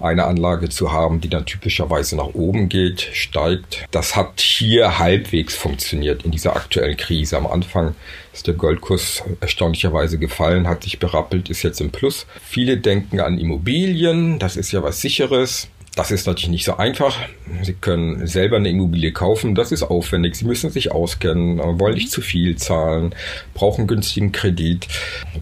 eine 0.03 0.25
Anlage 0.25 0.69
zu 0.69 0.93
haben, 0.93 1.21
die 1.21 1.29
dann 1.29 1.47
typischerweise 1.47 2.17
nach 2.17 2.35
oben 2.35 2.69
geht, 2.69 3.09
steigt. 3.13 3.85
Das 3.91 4.17
hat 4.17 4.41
hier 4.41 4.99
halbwegs 4.99 5.55
funktioniert 5.55 6.25
in 6.25 6.31
dieser 6.31 6.57
aktuellen 6.57 6.97
Krise. 6.97 7.37
Am 7.37 7.47
Anfang 7.47 7.95
ist 8.33 8.47
der 8.47 8.55
Goldkurs 8.55 9.23
erstaunlicherweise 9.41 10.19
gefallen, 10.19 10.69
hat 10.69 10.85
sich 10.85 10.99
berappelt, 10.99 11.51
ist 11.51 11.63
jetzt 11.63 11.81
im 11.81 11.91
Plus. 11.91 12.27
Viele 12.43 12.79
denken 12.79 13.21
an 13.21 13.39
Immobilien, 13.39 14.39
das 14.39 14.57
ist 14.57 14.73
ja 14.73 14.83
was 14.83 15.01
sicheres. 15.01 15.69
Das 15.95 16.11
ist 16.11 16.27
natürlich 16.27 16.49
nicht 16.49 16.65
so 16.65 16.79
einfach. 16.79 17.19
Sie 17.63 17.75
können 17.75 18.27
selber 18.27 18.57
eine 18.57 18.71
Immobilie 18.71 19.13
kaufen, 19.13 19.55
das 19.55 19.73
ist 19.73 19.83
aufwendig. 19.83 20.37
Sie 20.37 20.47
müssen 20.47 20.71
sich 20.71 20.91
auskennen, 20.91 21.59
wollen 21.79 21.95
nicht 21.95 22.11
zu 22.11 22.23
viel 22.23 22.57
zahlen, 22.57 23.15
brauchen 23.53 23.87
günstigen 23.87 24.33
Kredit. 24.33 24.89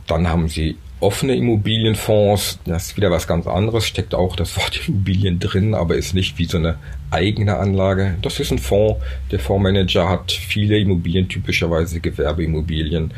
Dann 0.09 0.29
haben 0.29 0.49
Sie 0.49 0.77
offene 1.01 1.35
Immobilienfonds, 1.35 2.59
das 2.65 2.89
ist 2.89 2.97
wieder 2.97 3.11
was 3.11 3.27
ganz 3.27 3.47
anderes, 3.47 3.87
steckt 3.87 4.15
auch 4.15 4.37
das 4.37 4.57
Wort 4.57 4.81
Immobilien 4.89 5.39
drin, 5.39 5.75
aber 5.75 5.97
ist 5.97 6.15
nicht 6.15 6.39
wie 6.39 6.45
so 6.45 6.59
eine 6.59 6.79
eigene 7.11 7.57
Anlage. 7.57 8.17
Das 8.23 8.39
ist 8.39 8.53
ein 8.53 8.59
Fonds. 8.59 9.03
Der 9.31 9.41
Fondsmanager 9.41 10.09
hat 10.09 10.31
viele 10.31 10.79
Immobilien, 10.79 11.29
typischerweise 11.29 12.01
Gewerbeimmobilien. 12.01 13.13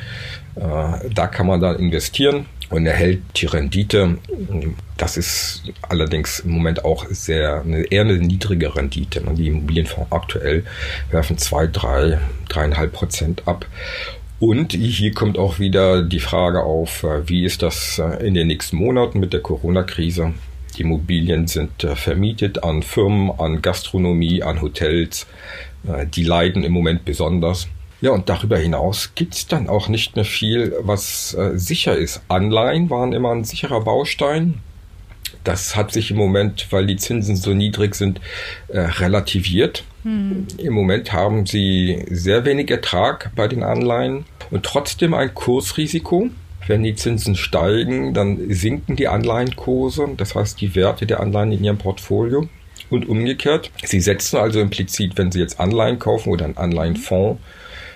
Äh, 0.54 1.10
da 1.12 1.26
kann 1.26 1.46
man 1.46 1.60
dann 1.60 1.76
investieren 1.76 2.46
und 2.70 2.86
erhält 2.86 3.22
die 3.36 3.46
Rendite. 3.46 4.18
Das 4.96 5.16
ist 5.16 5.62
allerdings 5.82 6.40
im 6.40 6.52
Moment 6.52 6.84
auch 6.84 7.06
sehr 7.10 7.64
eher 7.90 8.00
eine 8.00 8.18
niedrige 8.18 8.74
Rendite. 8.74 9.22
Die 9.34 9.48
Immobilienfonds 9.48 10.10
aktuell 10.10 10.64
werfen 11.10 11.36
zwei, 11.36 11.66
drei, 11.66 12.18
dreieinhalb 12.48 12.92
Prozent 12.92 13.42
ab. 13.46 13.66
Und 14.42 14.72
hier 14.72 15.12
kommt 15.12 15.38
auch 15.38 15.60
wieder 15.60 16.02
die 16.02 16.18
Frage 16.18 16.64
auf, 16.64 17.04
äh, 17.04 17.28
wie 17.28 17.44
ist 17.44 17.62
das 17.62 18.00
äh, 18.00 18.26
in 18.26 18.34
den 18.34 18.48
nächsten 18.48 18.76
Monaten 18.76 19.20
mit 19.20 19.32
der 19.32 19.38
Corona-Krise? 19.38 20.34
Die 20.76 20.82
Immobilien 20.82 21.46
sind 21.46 21.84
äh, 21.84 21.94
vermietet 21.94 22.64
an 22.64 22.82
Firmen, 22.82 23.30
an 23.38 23.62
Gastronomie, 23.62 24.42
an 24.42 24.60
Hotels. 24.60 25.28
Die 25.84 26.24
leiden 26.24 26.64
im 26.64 26.72
Moment 26.72 27.04
besonders. 27.04 27.68
Ja, 28.00 28.10
und 28.10 28.28
darüber 28.28 28.58
hinaus 28.58 29.12
gibt's 29.14 29.46
dann 29.46 29.68
auch 29.68 29.88
nicht 29.88 30.16
mehr 30.16 30.24
viel, 30.24 30.74
was 30.80 31.36
sicher 31.54 31.96
ist. 31.96 32.20
Anleihen 32.28 32.88
waren 32.88 33.12
immer 33.12 33.32
ein 33.32 33.42
sicherer 33.42 33.80
Baustein. 33.80 34.60
Das 35.44 35.76
hat 35.76 35.92
sich 35.92 36.10
im 36.10 36.16
Moment, 36.16 36.68
weil 36.70 36.86
die 36.86 36.96
Zinsen 36.96 37.36
so 37.36 37.52
niedrig 37.52 37.94
sind, 37.94 38.20
äh, 38.68 38.80
relativiert. 38.80 39.84
Hm. 40.04 40.46
Im 40.58 40.72
Moment 40.72 41.12
haben 41.12 41.46
sie 41.46 42.04
sehr 42.10 42.44
wenig 42.44 42.70
Ertrag 42.70 43.30
bei 43.34 43.48
den 43.48 43.62
Anleihen 43.62 44.24
und 44.50 44.64
trotzdem 44.64 45.14
ein 45.14 45.34
Kursrisiko. 45.34 46.30
Wenn 46.68 46.84
die 46.84 46.94
Zinsen 46.94 47.34
steigen, 47.34 48.14
dann 48.14 48.38
sinken 48.50 48.94
die 48.94 49.08
Anleihenkurse, 49.08 50.08
das 50.16 50.36
heißt 50.36 50.60
die 50.60 50.76
Werte 50.76 51.06
der 51.06 51.18
Anleihen 51.18 51.50
in 51.50 51.64
ihrem 51.64 51.78
Portfolio. 51.78 52.48
Und 52.88 53.08
umgekehrt, 53.08 53.70
sie 53.84 54.00
setzen 54.00 54.36
also 54.36 54.60
implizit, 54.60 55.16
wenn 55.16 55.32
sie 55.32 55.40
jetzt 55.40 55.58
Anleihen 55.58 55.98
kaufen 55.98 56.30
oder 56.30 56.44
einen 56.44 56.58
Anleihenfonds, 56.58 57.40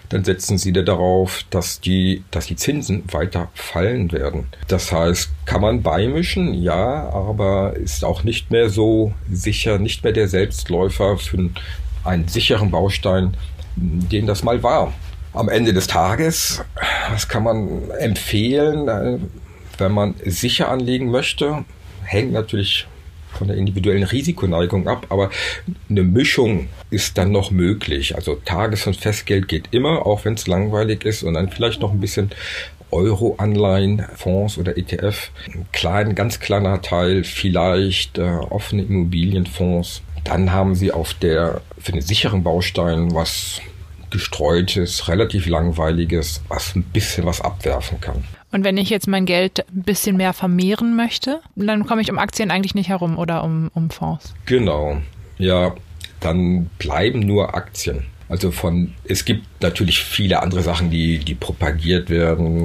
dann 0.08 0.24
setzen 0.24 0.58
sie 0.58 0.72
da 0.72 0.82
darauf, 0.82 1.44
dass 1.50 1.80
die, 1.80 2.24
dass 2.30 2.46
die 2.46 2.56
Zinsen 2.56 3.04
weiter 3.12 3.48
fallen 3.54 4.12
werden. 4.12 4.46
Das 4.68 4.92
heißt, 4.92 5.30
kann 5.44 5.60
man 5.60 5.82
beimischen, 5.82 6.54
ja, 6.54 7.08
aber 7.10 7.74
ist 7.76 8.04
auch 8.04 8.22
nicht 8.22 8.50
mehr 8.50 8.68
so 8.70 9.12
sicher, 9.30 9.78
nicht 9.78 10.04
mehr 10.04 10.12
der 10.12 10.28
Selbstläufer 10.28 11.18
für 11.18 11.50
einen 12.04 12.28
sicheren 12.28 12.70
Baustein, 12.70 13.36
den 13.76 14.26
das 14.26 14.42
mal 14.42 14.62
war. 14.62 14.92
Am 15.32 15.48
Ende 15.48 15.72
des 15.72 15.86
Tages, 15.86 16.64
was 17.10 17.28
kann 17.28 17.42
man 17.42 17.90
empfehlen, 17.98 18.88
äh, 18.88 19.18
wenn 19.78 19.92
man 19.92 20.14
sicher 20.24 20.70
anlegen 20.70 21.10
möchte, 21.10 21.64
hängt 22.04 22.32
natürlich 22.32 22.86
von 23.36 23.48
der 23.48 23.56
individuellen 23.56 24.02
Risikoneigung 24.02 24.88
ab, 24.88 25.06
aber 25.10 25.30
eine 25.88 26.02
Mischung 26.02 26.68
ist 26.90 27.18
dann 27.18 27.32
noch 27.32 27.50
möglich. 27.50 28.16
Also 28.16 28.36
Tages- 28.44 28.86
und 28.86 28.96
Festgeld 28.96 29.48
geht 29.48 29.68
immer, 29.70 30.06
auch 30.06 30.24
wenn 30.24 30.34
es 30.34 30.46
langweilig 30.46 31.04
ist 31.04 31.22
und 31.22 31.34
dann 31.34 31.50
vielleicht 31.50 31.80
noch 31.80 31.92
ein 31.92 32.00
bisschen 32.00 32.30
Euro-Anleihen, 32.90 34.04
Fonds 34.14 34.58
oder 34.58 34.76
ETF. 34.78 35.30
Ein 35.52 35.66
klein, 35.72 36.14
ganz 36.14 36.40
kleiner 36.40 36.80
Teil 36.82 37.24
vielleicht 37.24 38.18
äh, 38.18 38.22
offene 38.22 38.82
Immobilienfonds. 38.82 40.02
Dann 40.24 40.52
haben 40.52 40.74
Sie 40.74 40.92
auf 40.92 41.14
der 41.14 41.60
für 41.78 41.92
den 41.92 42.00
sicheren 42.00 42.42
Baustein 42.42 43.14
was 43.14 43.60
gestreutes, 44.10 45.08
relativ 45.08 45.46
langweiliges, 45.46 46.42
was 46.48 46.74
ein 46.74 46.82
bisschen 46.82 47.26
was 47.26 47.40
abwerfen 47.40 48.00
kann. 48.00 48.24
Und 48.56 48.64
wenn 48.64 48.78
ich 48.78 48.88
jetzt 48.88 49.06
mein 49.06 49.26
Geld 49.26 49.66
ein 49.68 49.82
bisschen 49.82 50.16
mehr 50.16 50.32
vermehren 50.32 50.96
möchte, 50.96 51.42
dann 51.56 51.84
komme 51.84 52.00
ich 52.00 52.10
um 52.10 52.18
Aktien 52.18 52.50
eigentlich 52.50 52.74
nicht 52.74 52.88
herum 52.88 53.18
oder 53.18 53.44
um, 53.44 53.70
um 53.74 53.90
Fonds. 53.90 54.32
Genau. 54.46 54.96
Ja, 55.36 55.74
dann 56.20 56.70
bleiben 56.78 57.20
nur 57.20 57.54
Aktien. 57.54 58.06
Also 58.30 58.52
von, 58.52 58.94
es 59.04 59.26
gibt 59.26 59.44
natürlich 59.60 60.02
viele 60.02 60.42
andere 60.42 60.62
Sachen, 60.62 60.88
die, 60.88 61.18
die 61.18 61.34
propagiert 61.34 62.08
werden. 62.08 62.64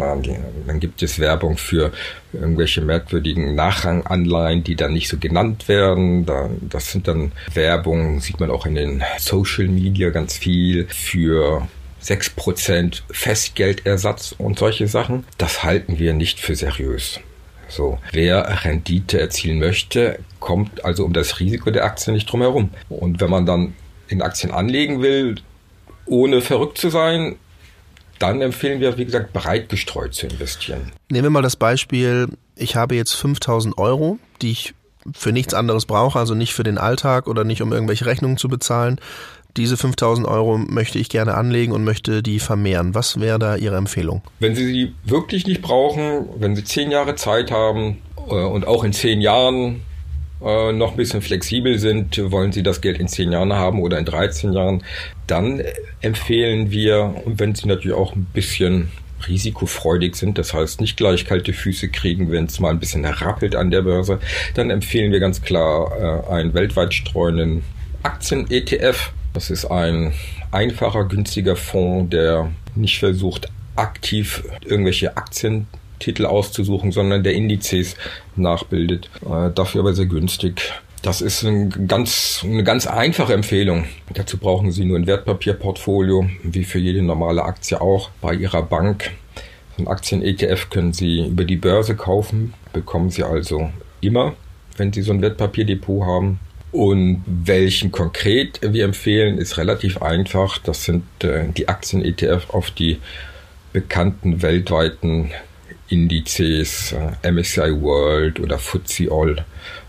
Dann 0.65 0.79
gibt 0.79 1.03
es 1.03 1.19
Werbung 1.19 1.57
für 1.57 1.91
irgendwelche 2.31 2.79
merkwürdigen 2.79 3.53
Nachranganleihen, 3.55 4.63
die 4.63 4.77
dann 4.77 4.93
nicht 4.93 5.09
so 5.09 5.17
genannt 5.17 5.67
werden. 5.67 6.25
Das 6.69 6.89
sind 6.89 7.09
dann 7.09 7.33
Werbung, 7.53 8.21
sieht 8.21 8.39
man 8.39 8.49
auch 8.49 8.65
in 8.65 8.75
den 8.75 9.03
Social 9.19 9.67
Media 9.67 10.09
ganz 10.09 10.37
viel 10.37 10.87
für 10.87 11.67
6% 12.03 13.01
Festgeldersatz 13.11 14.33
und 14.37 14.59
solche 14.59 14.87
Sachen. 14.87 15.25
Das 15.37 15.63
halten 15.63 15.99
wir 15.99 16.13
nicht 16.13 16.39
für 16.39 16.55
seriös. 16.55 17.19
So, 17.67 17.99
wer 18.11 18.65
Rendite 18.65 19.19
erzielen 19.19 19.59
möchte, 19.59 20.19
kommt 20.39 20.83
also 20.83 21.05
um 21.05 21.13
das 21.13 21.39
Risiko 21.39 21.71
der 21.71 21.85
Aktien 21.85 22.13
nicht 22.13 22.29
drum 22.29 22.41
herum. 22.41 22.71
Und 22.89 23.21
wenn 23.21 23.29
man 23.29 23.45
dann 23.45 23.73
in 24.09 24.21
Aktien 24.21 24.51
anlegen 24.51 25.01
will, 25.01 25.35
ohne 26.05 26.41
verrückt 26.41 26.77
zu 26.77 26.89
sein, 26.89 27.37
dann 28.19 28.41
empfehlen 28.41 28.81
wir, 28.81 28.97
wie 28.97 29.05
gesagt, 29.05 29.33
breit 29.33 29.69
gestreut 29.69 30.13
zu 30.13 30.27
investieren. 30.27 30.91
Nehmen 31.09 31.25
wir 31.25 31.29
mal 31.29 31.41
das 31.41 31.55
Beispiel, 31.55 32.27
ich 32.55 32.75
habe 32.75 32.95
jetzt 32.95 33.13
5000 33.13 33.77
Euro, 33.77 34.19
die 34.41 34.51
ich 34.51 34.73
für 35.13 35.31
nichts 35.31 35.53
anderes 35.53 35.85
brauche, 35.85 36.19
also 36.19 36.35
nicht 36.35 36.53
für 36.53 36.63
den 36.63 36.77
Alltag 36.77 37.27
oder 37.27 37.43
nicht 37.43 37.61
um 37.61 37.71
irgendwelche 37.71 38.05
Rechnungen 38.05 38.37
zu 38.37 38.47
bezahlen. 38.47 38.99
Diese 39.57 39.75
5000 39.75 40.27
Euro 40.27 40.57
möchte 40.57 40.97
ich 40.97 41.09
gerne 41.09 41.33
anlegen 41.33 41.73
und 41.73 41.83
möchte 41.83 42.23
die 42.23 42.39
vermehren. 42.39 42.95
Was 42.95 43.19
wäre 43.19 43.37
da 43.37 43.55
Ihre 43.57 43.75
Empfehlung? 43.75 44.21
Wenn 44.39 44.55
Sie 44.55 44.65
sie 44.65 44.93
wirklich 45.03 45.45
nicht 45.45 45.61
brauchen, 45.61 46.25
wenn 46.39 46.55
Sie 46.55 46.63
zehn 46.63 46.89
Jahre 46.89 47.15
Zeit 47.15 47.51
haben 47.51 47.97
äh, 48.29 48.33
und 48.33 48.65
auch 48.65 48.85
in 48.85 48.93
zehn 48.93 49.19
Jahren 49.19 49.81
äh, 50.41 50.71
noch 50.71 50.91
ein 50.91 50.97
bisschen 50.97 51.21
flexibel 51.21 51.79
sind, 51.79 52.17
wollen 52.31 52.51
Sie 52.51 52.63
das 52.63 52.81
Geld 52.81 52.99
in 52.99 53.07
zehn 53.07 53.31
Jahren 53.31 53.53
haben 53.53 53.81
oder 53.81 53.99
in 53.99 54.05
13 54.05 54.53
Jahren, 54.53 54.83
dann 55.27 55.61
empfehlen 56.01 56.71
wir, 56.71 57.21
und 57.25 57.39
wenn 57.39 57.53
Sie 57.53 57.67
natürlich 57.67 57.95
auch 57.95 58.15
ein 58.15 58.25
bisschen 58.33 58.89
risikofreudig 59.27 60.15
sind, 60.15 60.37
das 60.37 60.53
heißt 60.53 60.81
nicht 60.81 60.97
gleich 60.97 61.25
kalte 61.25 61.53
Füße 61.53 61.89
kriegen, 61.89 62.31
wenn 62.31 62.45
es 62.45 62.59
mal 62.59 62.69
ein 62.69 62.79
bisschen 62.79 63.05
rappelt 63.05 63.55
an 63.55 63.71
der 63.71 63.81
Börse, 63.81 64.19
dann 64.55 64.69
empfehlen 64.69 65.11
wir 65.11 65.19
ganz 65.19 65.41
klar 65.41 66.25
äh, 66.29 66.31
einen 66.31 66.53
weltweit 66.53 66.93
streuenden 66.93 67.63
Aktien-ETF. 68.03 69.11
Das 69.33 69.49
ist 69.49 69.65
ein 69.65 70.13
einfacher, 70.51 71.05
günstiger 71.05 71.55
Fonds, 71.55 72.09
der 72.09 72.51
nicht 72.75 72.99
versucht, 72.99 73.49
aktiv 73.75 74.43
irgendwelche 74.65 75.17
Aktien 75.17 75.67
Titel 75.99 76.25
auszusuchen, 76.25 76.91
sondern 76.91 77.23
der 77.23 77.33
Indizes 77.33 77.95
nachbildet. 78.35 79.09
Äh, 79.21 79.51
dafür 79.53 79.81
aber 79.81 79.93
sehr 79.93 80.07
günstig. 80.07 80.73
Das 81.01 81.21
ist 81.21 81.41
ein 81.43 81.87
ganz, 81.87 82.41
eine 82.43 82.63
ganz 82.63 82.85
einfache 82.85 83.33
Empfehlung. 83.33 83.85
Dazu 84.13 84.37
brauchen 84.37 84.71
Sie 84.71 84.85
nur 84.85 84.99
ein 84.99 85.07
Wertpapierportfolio, 85.07 86.29
wie 86.43 86.63
für 86.63 86.77
jede 86.77 87.01
normale 87.01 87.43
Aktie 87.43 87.81
auch, 87.81 88.11
bei 88.21 88.35
Ihrer 88.35 88.61
Bank. 88.61 89.09
So 89.75 89.83
ein 89.83 89.87
Aktien-ETF 89.87 90.69
können 90.69 90.93
Sie 90.93 91.25
über 91.25 91.43
die 91.43 91.55
Börse 91.55 91.95
kaufen, 91.95 92.53
bekommen 92.71 93.09
Sie 93.09 93.23
also 93.23 93.71
immer, 93.99 94.33
wenn 94.77 94.93
Sie 94.93 95.01
so 95.01 95.11
ein 95.11 95.23
Wertpapierdepot 95.23 96.05
haben. 96.05 96.39
Und 96.71 97.23
welchen 97.25 97.91
konkret 97.91 98.59
wir 98.61 98.85
empfehlen, 98.85 99.39
ist 99.39 99.57
relativ 99.57 100.01
einfach. 100.03 100.59
Das 100.59 100.83
sind 100.83 101.03
äh, 101.23 101.45
die 101.57 101.67
Aktien-ETF 101.67 102.51
auf 102.51 102.69
die 102.69 102.99
bekannten 103.73 104.41
weltweiten 104.41 105.31
Indizes, 105.89 106.93
äh, 106.93 107.31
MSCI 107.31 107.81
World 107.81 108.39
oder 108.39 108.57
FTSE 108.57 109.11
All, 109.11 109.43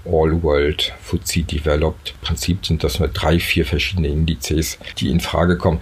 All 0.05 0.43
World, 0.43 0.93
FTSE 1.03 1.43
Developed. 1.43 2.15
Im 2.21 2.27
Prinzip 2.27 2.67
sind 2.67 2.85
das 2.85 2.99
nur 2.99 3.09
drei, 3.09 3.39
vier 3.39 3.65
verschiedene 3.65 4.09
Indizes, 4.09 4.79
die 4.99 5.11
in 5.11 5.21
Frage 5.21 5.57
kommen. 5.57 5.81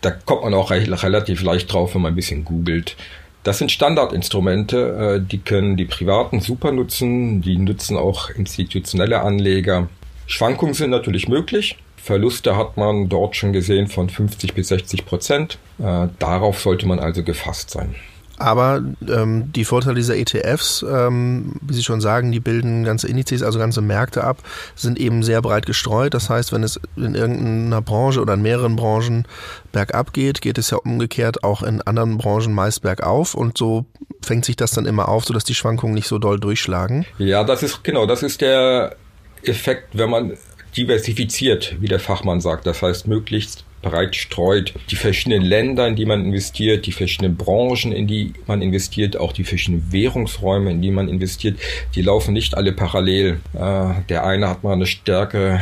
Da 0.00 0.10
kommt 0.10 0.42
man 0.42 0.54
auch 0.54 0.70
relativ 0.70 1.42
leicht 1.42 1.72
drauf, 1.72 1.94
wenn 1.94 2.02
man 2.02 2.12
ein 2.12 2.16
bisschen 2.16 2.44
googelt. 2.44 2.96
Das 3.42 3.58
sind 3.58 3.72
Standardinstrumente, 3.72 5.16
äh, 5.16 5.26
die 5.26 5.38
können 5.38 5.76
die 5.76 5.86
Privaten 5.86 6.40
super 6.40 6.72
nutzen, 6.72 7.40
die 7.40 7.56
nutzen 7.56 7.96
auch 7.96 8.30
institutionelle 8.30 9.20
Anleger. 9.20 9.88
Schwankungen 10.26 10.74
sind 10.74 10.90
natürlich 10.90 11.26
möglich. 11.28 11.76
Verluste 11.96 12.56
hat 12.56 12.76
man 12.76 13.08
dort 13.08 13.36
schon 13.36 13.52
gesehen 13.52 13.88
von 13.88 14.08
50 14.08 14.54
bis 14.54 14.68
60 14.68 15.06
Prozent. 15.06 15.58
Äh, 15.78 16.08
darauf 16.18 16.60
sollte 16.60 16.86
man 16.86 16.98
also 16.98 17.22
gefasst 17.22 17.70
sein. 17.70 17.94
Aber 18.40 18.82
ähm, 19.06 19.52
die 19.52 19.66
Vorteile 19.66 19.96
dieser 19.96 20.16
ETFs, 20.16 20.82
ähm, 20.88 21.56
wie 21.60 21.74
Sie 21.74 21.82
schon 21.82 22.00
sagen, 22.00 22.32
die 22.32 22.40
bilden 22.40 22.84
ganze 22.84 23.06
Indizes, 23.06 23.42
also 23.42 23.58
ganze 23.58 23.82
Märkte 23.82 24.24
ab, 24.24 24.38
sind 24.74 24.98
eben 24.98 25.22
sehr 25.22 25.42
breit 25.42 25.66
gestreut. 25.66 26.14
Das 26.14 26.30
heißt, 26.30 26.50
wenn 26.52 26.62
es 26.62 26.80
in 26.96 27.14
irgendeiner 27.14 27.82
Branche 27.82 28.18
oder 28.18 28.34
in 28.34 28.42
mehreren 28.42 28.76
Branchen 28.76 29.26
bergab 29.72 30.14
geht, 30.14 30.40
geht 30.40 30.56
es 30.56 30.70
ja 30.70 30.78
umgekehrt 30.78 31.44
auch 31.44 31.62
in 31.62 31.82
anderen 31.82 32.16
Branchen 32.16 32.54
meist 32.54 32.80
bergauf. 32.80 33.34
Und 33.34 33.58
so 33.58 33.84
fängt 34.22 34.46
sich 34.46 34.56
das 34.56 34.70
dann 34.70 34.86
immer 34.86 35.10
auf, 35.10 35.26
sodass 35.26 35.44
die 35.44 35.54
Schwankungen 35.54 35.94
nicht 35.94 36.08
so 36.08 36.18
doll 36.18 36.40
durchschlagen. 36.40 37.04
Ja, 37.18 37.44
das 37.44 37.62
ist 37.62 37.84
genau, 37.84 38.06
das 38.06 38.22
ist 38.22 38.40
der 38.40 38.96
Effekt, 39.42 39.88
wenn 39.92 40.08
man 40.08 40.38
diversifiziert, 40.76 41.76
wie 41.80 41.88
der 41.88 42.00
Fachmann 42.00 42.40
sagt. 42.40 42.66
Das 42.66 42.82
heißt, 42.82 43.06
möglichst 43.06 43.64
breit 43.82 44.16
streut. 44.16 44.74
Die 44.90 44.96
verschiedenen 44.96 45.42
Länder, 45.42 45.86
in 45.88 45.96
die 45.96 46.04
man 46.04 46.24
investiert, 46.24 46.86
die 46.86 46.92
verschiedenen 46.92 47.36
Branchen, 47.36 47.92
in 47.92 48.06
die 48.06 48.34
man 48.46 48.62
investiert, 48.62 49.16
auch 49.16 49.32
die 49.32 49.44
verschiedenen 49.44 49.90
Währungsräume, 49.92 50.70
in 50.70 50.82
die 50.82 50.90
man 50.90 51.08
investiert, 51.08 51.58
die 51.94 52.02
laufen 52.02 52.32
nicht 52.32 52.56
alle 52.56 52.72
parallel. 52.72 53.40
Äh, 53.54 54.02
der 54.08 54.24
eine 54.24 54.48
hat 54.48 54.62
mal 54.62 54.74
eine 54.74 54.86
stärke, 54.86 55.60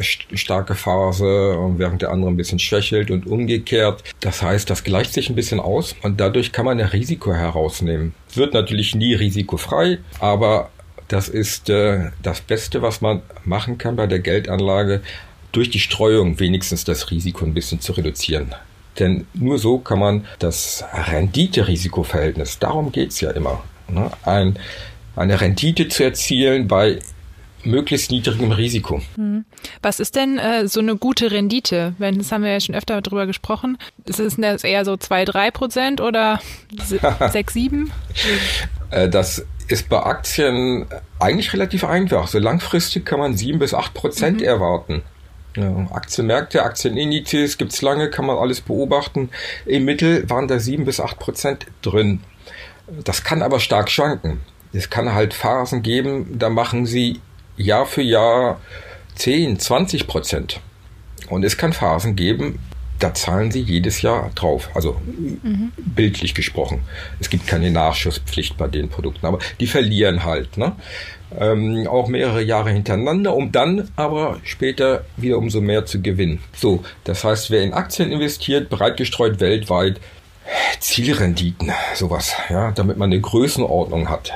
starke 0.00 0.74
Phase, 0.74 1.24
während 1.76 2.02
der 2.02 2.10
andere 2.10 2.30
ein 2.30 2.36
bisschen 2.36 2.58
schwächelt 2.58 3.10
und 3.10 3.26
umgekehrt. 3.26 4.02
Das 4.20 4.42
heißt, 4.42 4.68
das 4.68 4.84
gleicht 4.84 5.12
sich 5.12 5.28
ein 5.28 5.36
bisschen 5.36 5.60
aus 5.60 5.94
und 6.02 6.20
dadurch 6.20 6.52
kann 6.52 6.64
man 6.64 6.80
ein 6.80 6.86
Risiko 6.86 7.32
herausnehmen. 7.32 8.14
Wird 8.34 8.54
natürlich 8.54 8.94
nie 8.94 9.14
risikofrei, 9.14 9.98
aber 10.18 10.70
das 11.08 11.28
ist 11.28 11.68
äh, 11.68 12.10
das 12.22 12.40
Beste, 12.40 12.82
was 12.82 13.00
man 13.00 13.22
machen 13.44 13.78
kann 13.78 13.96
bei 13.96 14.06
der 14.06 14.20
Geldanlage, 14.20 15.02
durch 15.52 15.70
die 15.70 15.80
Streuung 15.80 16.40
wenigstens 16.40 16.84
das 16.84 17.10
Risiko 17.10 17.44
ein 17.44 17.54
bisschen 17.54 17.80
zu 17.80 17.92
reduzieren. 17.92 18.54
Denn 18.98 19.26
nur 19.34 19.58
so 19.58 19.78
kann 19.78 19.98
man 19.98 20.26
das 20.38 20.84
Rendite-Risiko-Verhältnis, 20.92 22.58
darum 22.58 22.92
geht's 22.92 23.20
ja 23.20 23.30
immer, 23.30 23.62
ne? 23.88 24.10
ein, 24.24 24.58
eine 25.16 25.40
Rendite 25.40 25.88
zu 25.88 26.04
erzielen 26.04 26.68
bei 26.68 26.98
möglichst 27.64 28.10
niedrigem 28.10 28.52
Risiko. 28.52 29.00
Hm. 29.14 29.44
Was 29.82 30.00
ist 30.00 30.16
denn 30.16 30.38
äh, 30.38 30.66
so 30.68 30.80
eine 30.80 30.96
gute 30.96 31.30
Rendite? 31.30 31.94
Wenn, 31.98 32.18
das 32.18 32.32
haben 32.32 32.42
wir 32.42 32.52
ja 32.52 32.60
schon 32.60 32.74
öfter 32.74 33.00
darüber 33.00 33.26
gesprochen. 33.26 33.78
Ist 34.04 34.20
es 34.20 34.36
eher 34.36 34.84
so 34.84 34.96
2, 34.96 35.24
3 35.24 35.50
Prozent 35.50 36.00
oder 36.00 36.40
6, 37.32 37.52
7? 37.52 37.92
Äh, 38.90 39.08
das 39.08 39.46
ist 39.72 39.88
bei 39.88 39.98
Aktien 39.98 40.86
eigentlich 41.18 41.52
relativ 41.52 41.84
einfach. 41.84 42.28
So 42.28 42.38
langfristig 42.38 43.04
kann 43.04 43.18
man 43.18 43.36
7 43.36 43.58
bis 43.58 43.74
8 43.74 43.94
Prozent 43.94 44.40
mhm. 44.40 44.46
erwarten. 44.46 45.02
Ja, 45.56 45.86
Aktienmärkte, 45.90 46.62
Aktienindizes 46.62 47.58
gibt's 47.58 47.82
lange, 47.82 48.08
kann 48.08 48.24
man 48.24 48.38
alles 48.38 48.62
beobachten. 48.62 49.28
Im 49.66 49.84
Mittel 49.84 50.28
waren 50.30 50.48
da 50.48 50.58
sieben 50.58 50.86
bis 50.86 50.98
acht 50.98 51.18
Prozent 51.18 51.66
drin. 51.82 52.20
Das 53.04 53.22
kann 53.22 53.42
aber 53.42 53.60
stark 53.60 53.90
schwanken. 53.90 54.40
Es 54.72 54.88
kann 54.88 55.12
halt 55.12 55.34
Phasen 55.34 55.82
geben, 55.82 56.38
da 56.38 56.48
machen 56.48 56.86
sie 56.86 57.20
Jahr 57.58 57.84
für 57.84 58.00
Jahr 58.00 58.60
10, 59.16 59.58
20 59.58 60.06
Prozent. 60.06 60.60
Und 61.28 61.44
es 61.44 61.58
kann 61.58 61.74
Phasen 61.74 62.16
geben, 62.16 62.58
da 63.02 63.14
zahlen 63.14 63.50
sie 63.50 63.60
jedes 63.60 64.02
Jahr 64.02 64.30
drauf. 64.34 64.70
Also 64.74 65.00
mhm. 65.42 65.72
bildlich 65.76 66.34
gesprochen. 66.34 66.82
Es 67.20 67.30
gibt 67.30 67.46
keine 67.46 67.70
Nachschusspflicht 67.70 68.56
bei 68.56 68.68
den 68.68 68.88
Produkten, 68.88 69.26
aber 69.26 69.38
die 69.60 69.66
verlieren 69.66 70.24
halt. 70.24 70.56
Ne? 70.56 70.76
ähm, 71.38 71.86
auch 71.88 72.08
mehrere 72.08 72.42
Jahre 72.42 72.70
hintereinander, 72.70 73.34
um 73.34 73.52
dann 73.52 73.90
aber 73.96 74.38
später 74.44 75.04
wieder 75.16 75.38
umso 75.38 75.60
mehr 75.60 75.86
zu 75.86 76.00
gewinnen. 76.00 76.40
So, 76.54 76.84
das 77.04 77.24
heißt, 77.24 77.50
wer 77.50 77.62
in 77.62 77.72
Aktien 77.72 78.10
investiert, 78.12 78.68
breit 78.68 78.96
gestreut 78.96 79.40
weltweit, 79.40 80.00
Zielrenditen, 80.80 81.72
sowas, 81.94 82.34
ja, 82.50 82.72
damit 82.72 82.98
man 82.98 83.10
eine 83.10 83.20
Größenordnung 83.20 84.08
hat. 84.08 84.32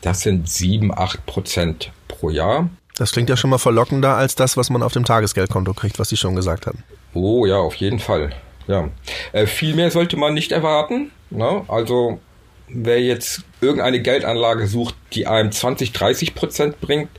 Das 0.00 0.20
sind 0.20 0.48
7, 0.48 0.96
8 0.96 1.26
Prozent 1.26 1.92
pro 2.08 2.30
Jahr. 2.30 2.68
Das 2.96 3.12
klingt 3.12 3.28
ja 3.28 3.36
schon 3.36 3.50
mal 3.50 3.58
verlockender 3.58 4.16
als 4.16 4.34
das, 4.34 4.56
was 4.56 4.70
man 4.70 4.82
auf 4.82 4.92
dem 4.92 5.04
Tagesgeldkonto 5.04 5.74
kriegt, 5.74 5.98
was 5.98 6.08
Sie 6.08 6.16
schon 6.16 6.36
gesagt 6.36 6.66
haben. 6.66 6.82
Oh 7.14 7.46
ja, 7.46 7.56
auf 7.56 7.74
jeden 7.74 7.98
Fall. 7.98 8.32
Ja. 8.68 8.88
Äh, 9.32 9.46
viel 9.46 9.74
mehr 9.74 9.90
sollte 9.90 10.16
man 10.16 10.34
nicht 10.34 10.52
erwarten. 10.52 11.10
Ne? 11.30 11.64
Also 11.68 12.20
wer 12.68 13.00
jetzt 13.00 13.42
irgendeine 13.60 14.00
Geldanlage 14.00 14.66
sucht, 14.66 14.94
die 15.12 15.26
einem 15.26 15.52
20, 15.52 15.92
30 15.92 16.34
Prozent 16.34 16.80
bringt, 16.80 17.10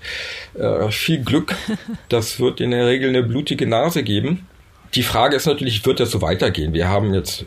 äh, 0.56 0.90
viel 0.90 1.24
Glück. 1.24 1.56
Das 2.10 2.40
wird 2.40 2.62
in 2.62 2.72
der 2.72 2.88
Regel 2.88 3.10
eine 3.10 3.24
blutige 3.24 3.66
Nase 3.66 4.04
geben. 4.04 4.48
Die 4.94 5.04
Frage 5.04 5.36
ist 5.36 5.48
natürlich, 5.48 5.86
wird 5.86 6.00
das 6.00 6.12
so 6.12 6.22
weitergehen? 6.22 6.74
Wir 6.74 6.88
haben 6.88 7.14
jetzt 7.14 7.46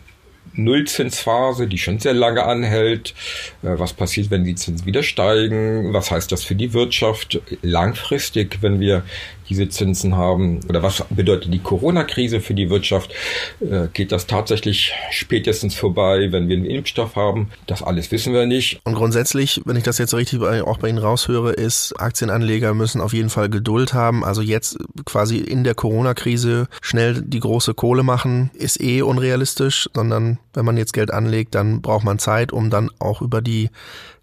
Nullzinsphase, 0.55 1.67
die 1.67 1.79
schon 1.79 1.99
sehr 1.99 2.15
lange 2.15 2.45
anhält. 2.45 3.15
Äh, 3.63 3.79
was 3.79 3.93
passiert, 3.93 4.31
wenn 4.31 4.45
die 4.45 4.55
Zinsen 4.55 4.87
wieder 4.87 5.03
steigen? 5.03 5.93
Was 5.93 6.11
heißt 6.11 6.31
das 6.33 6.43
für 6.43 6.55
die 6.55 6.73
Wirtschaft 6.73 7.41
langfristig, 7.63 8.59
wenn 8.63 8.81
wir 8.81 9.05
diese 9.49 9.69
Zinsen 9.69 10.17
haben? 10.17 10.61
Oder 10.69 10.83
was 10.83 11.05
bedeutet 11.11 11.53
die 11.53 11.59
Corona-Krise 11.59 12.41
für 12.41 12.55
die 12.55 12.71
Wirtschaft? 12.71 13.13
Äh, 13.61 13.89
geht 13.93 14.13
das 14.13 14.27
tatsächlich 14.27 14.93
spätestens 15.11 15.75
vorbei, 15.75 16.29
wenn 16.31 16.49
wir 16.49 16.57
einen 16.57 16.67
Impfstoff 16.67 17.17
haben? 17.17 17.51
Das 17.67 17.83
alles 17.83 18.11
wissen 18.11 18.33
wir 18.33 18.47
nicht. 18.47 18.81
Und 18.85 18.95
grundsätzlich, 18.95 19.63
wenn 19.65 19.77
ich 19.77 19.85
das 19.85 19.99
jetzt 19.99 20.15
richtig 20.15 20.41
auch 20.43 20.79
bei 20.79 20.89
Ihnen 20.89 20.99
raushöre, 20.99 21.53
ist, 21.53 21.95
Aktienanleger 21.99 22.75
müssen 22.75 23.01
auf 23.01 23.13
jeden 23.13 23.31
Fall 23.31 23.49
Geduld 23.49 23.95
haben. 23.95 24.25
Also 24.25 24.43
jetzt 24.43 24.79
quasi 25.05 25.39
in 25.39 25.65
der 25.65 25.75
Corona-Krise 25.75 26.69
schnell 26.81 27.23
die 27.23 27.41
große 27.41 27.75
Kohle 27.75 28.03
machen, 28.03 28.51
ist 28.55 28.81
eh 28.81 29.03
unrealistisch, 29.03 29.89
sondern 29.95 30.39
wenn 30.55 30.65
man 30.65 30.77
jetzt 30.77 30.93
Geld 30.93 31.13
anlegt, 31.13 31.55
dann 31.55 31.83
braucht 31.83 32.05
man 32.05 32.19
Zeit, 32.19 32.53
um 32.53 32.71
dann 32.71 32.91
auch 32.99 33.23
über 33.23 33.41
die 33.41 33.71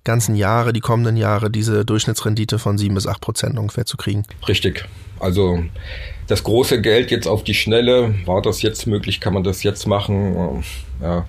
ganzen 0.04 0.36
Jahre, 0.36 0.74
die 0.74 0.80
kommenden 0.80 1.18
Jahre, 1.18 1.50
diese 1.50 1.86
Durchschnittsrendite 1.86 2.60
von 2.60 2.78
sieben 2.78 2.96
bis 2.96 3.08
acht 3.08 3.22
Prozent 3.22 3.58
ungefähr 3.58 3.86
zu 3.86 3.98
kriegen. 3.98 4.24
Richtig. 4.48 4.86
Also 5.20 5.64
das 6.28 6.44
große 6.44 6.82
Geld 6.82 7.12
jetzt 7.12 7.28
auf 7.28 7.44
die 7.44 7.54
Schnelle, 7.54 8.14
war 8.26 8.42
das 8.42 8.62
jetzt 8.62 8.88
möglich, 8.88 9.20
kann 9.20 9.34
man 9.34 9.44
das 9.44 9.64
jetzt 9.64 9.88
machen? 9.88 10.64
Ja, 11.02 11.26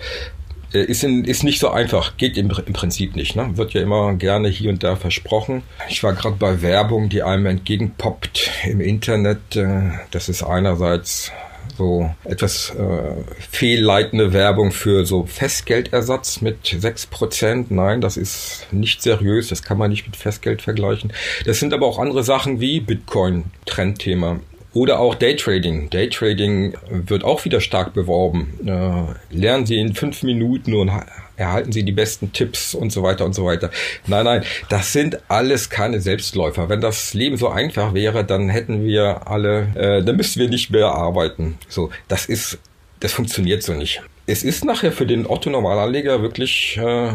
ist, 0.75 1.04
in, 1.04 1.25
ist 1.25 1.45
nicht 1.45 1.61
so 1.61 1.71
einfach, 1.71 2.16
geht 2.16 2.37
im, 2.37 2.50
im 2.50 2.73
Prinzip 2.73 3.14
nicht. 3.14 3.37
Ne? 3.37 3.57
Wird 3.57 3.75
ja 3.75 3.81
immer 3.81 4.14
gerne 4.14 4.49
hier 4.49 4.71
und 4.71 4.83
da 4.83 4.97
versprochen. 4.97 5.62
Ich 5.88 6.02
war 6.02 6.14
gerade 6.14 6.37
bei 6.37 6.62
Werbung, 6.62 7.09
die 7.09 7.23
einem 7.23 7.47
entgegenpoppt 7.47 8.50
im 8.64 8.81
Internet. 8.81 9.54
Äh, 9.54 9.93
das 10.11 10.28
ist 10.28 10.43
einerseits 10.43 11.31
so 11.76 12.11
etwas 12.25 12.71
äh, 12.71 13.14
fehlleitende 13.50 14.33
Werbung 14.33 14.73
für 14.73 15.04
so 15.04 15.25
Festgeldersatz 15.26 16.40
mit 16.40 16.66
6%. 16.66 17.66
Nein, 17.71 18.00
das 18.00 18.16
ist 18.16 18.66
nicht 18.71 19.02
seriös, 19.02 19.49
das 19.49 19.62
kann 19.62 19.78
man 19.78 19.90
nicht 19.90 20.07
mit 20.07 20.16
Festgeld 20.16 20.62
vergleichen. 20.62 21.12
Das 21.45 21.61
sind 21.61 21.73
aber 21.73 21.87
auch 21.87 21.99
andere 21.99 22.23
Sachen 22.23 22.61
wie 22.61 22.81
Bitcoin, 22.81 23.45
Trendthema. 23.66 24.40
Oder 24.73 24.99
auch 24.99 25.14
Daytrading. 25.14 25.88
Daytrading 25.90 26.75
wird 26.90 27.23
auch 27.23 27.45
wieder 27.45 27.61
stark 27.61 27.95
beworben. 27.95 28.59
Äh, 28.66 29.35
lernen 29.35 29.66
Sie 29.66 29.78
in 29.78 29.95
fünf 29.95 30.25
Minuten 30.25 30.75
und 30.75 30.90
erhalten 31.37 31.73
Sie 31.73 31.83
die 31.83 31.93
besten 31.93 32.33
Tipps 32.33 32.75
und 32.75 32.91
so 32.91 33.03
weiter 33.03 33.25
und 33.25 33.35
so 33.35 33.45
weiter. 33.45 33.71
Nein, 34.07 34.25
nein, 34.25 34.45
das 34.69 34.93
sind 34.93 35.19
alles 35.29 35.71
keine 35.71 36.00
Selbstläufer. 36.00 36.69
Wenn 36.69 36.81
das 36.81 37.14
Leben 37.14 37.37
so 37.37 37.49
einfach 37.49 37.95
wäre, 37.95 38.25
dann 38.25 38.49
hätten 38.49 38.85
wir 38.85 39.29
alle, 39.29 39.69
äh, 39.75 40.03
dann 40.03 40.17
müssten 40.17 40.41
wir 40.41 40.49
nicht 40.49 40.71
mehr 40.71 40.88
arbeiten. 40.88 41.59
So, 41.69 41.91
das 42.09 42.26
ist, 42.26 42.59
das 43.00 43.12
funktioniert 43.12 43.62
so 43.62 43.75
nicht. 43.75 44.03
Es 44.26 44.43
ist 44.43 44.64
nachher 44.64 44.93
für 44.93 45.07
den 45.07 45.26
Otto-Normalanleger 45.26 46.23
wirklich 46.23 46.79
äh, 46.79 47.12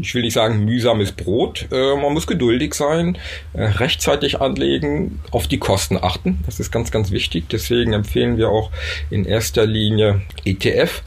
ich 0.00 0.14
will 0.14 0.22
nicht 0.22 0.34
sagen 0.34 0.64
mühsames 0.64 1.12
Brot. 1.12 1.66
Äh, 1.70 1.96
man 1.96 2.12
muss 2.12 2.26
geduldig 2.26 2.74
sein, 2.74 3.18
äh, 3.52 3.64
rechtzeitig 3.64 4.40
anlegen, 4.40 5.20
auf 5.30 5.46
die 5.46 5.58
Kosten 5.58 5.98
achten. 6.00 6.38
Das 6.46 6.60
ist 6.60 6.70
ganz, 6.70 6.90
ganz 6.90 7.10
wichtig. 7.10 7.44
Deswegen 7.50 7.92
empfehlen 7.92 8.36
wir 8.38 8.48
auch 8.48 8.70
in 9.10 9.24
erster 9.24 9.66
Linie 9.66 10.22
ETF. 10.44 11.02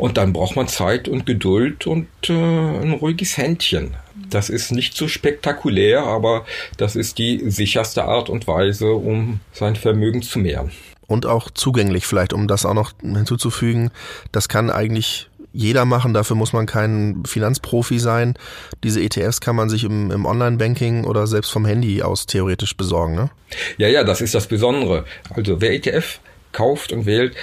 Und 0.00 0.16
dann 0.16 0.32
braucht 0.32 0.56
man 0.56 0.66
Zeit 0.66 1.08
und 1.08 1.26
Geduld 1.26 1.86
und 1.86 2.08
äh, 2.26 2.32
ein 2.32 2.92
ruhiges 2.92 3.36
Händchen. 3.36 3.98
Das 4.30 4.48
ist 4.48 4.72
nicht 4.72 4.96
so 4.96 5.08
spektakulär, 5.08 6.04
aber 6.04 6.46
das 6.78 6.96
ist 6.96 7.18
die 7.18 7.50
sicherste 7.50 8.06
Art 8.06 8.30
und 8.30 8.46
Weise, 8.46 8.92
um 8.94 9.40
sein 9.52 9.76
Vermögen 9.76 10.22
zu 10.22 10.38
mehren. 10.38 10.70
Und 11.06 11.26
auch 11.26 11.50
zugänglich 11.50 12.06
vielleicht, 12.06 12.32
um 12.32 12.48
das 12.48 12.64
auch 12.64 12.72
noch 12.72 12.92
hinzuzufügen. 13.02 13.90
Das 14.32 14.48
kann 14.48 14.70
eigentlich 14.70 15.28
jeder 15.52 15.84
machen, 15.84 16.14
dafür 16.14 16.36
muss 16.36 16.54
man 16.54 16.64
kein 16.64 17.22
Finanzprofi 17.26 17.98
sein. 17.98 18.38
Diese 18.82 19.02
ETFs 19.02 19.42
kann 19.42 19.54
man 19.54 19.68
sich 19.68 19.84
im, 19.84 20.10
im 20.10 20.24
Online-Banking 20.24 21.04
oder 21.04 21.26
selbst 21.26 21.50
vom 21.50 21.66
Handy 21.66 22.02
aus 22.02 22.24
theoretisch 22.24 22.74
besorgen. 22.74 23.16
Ne? 23.16 23.30
Ja, 23.76 23.88
ja, 23.88 24.02
das 24.02 24.22
ist 24.22 24.34
das 24.34 24.46
Besondere. 24.46 25.04
Also 25.28 25.60
wer 25.60 25.74
ETF 25.74 26.20
kauft 26.52 26.92
und 26.92 27.04
wählt, 27.04 27.36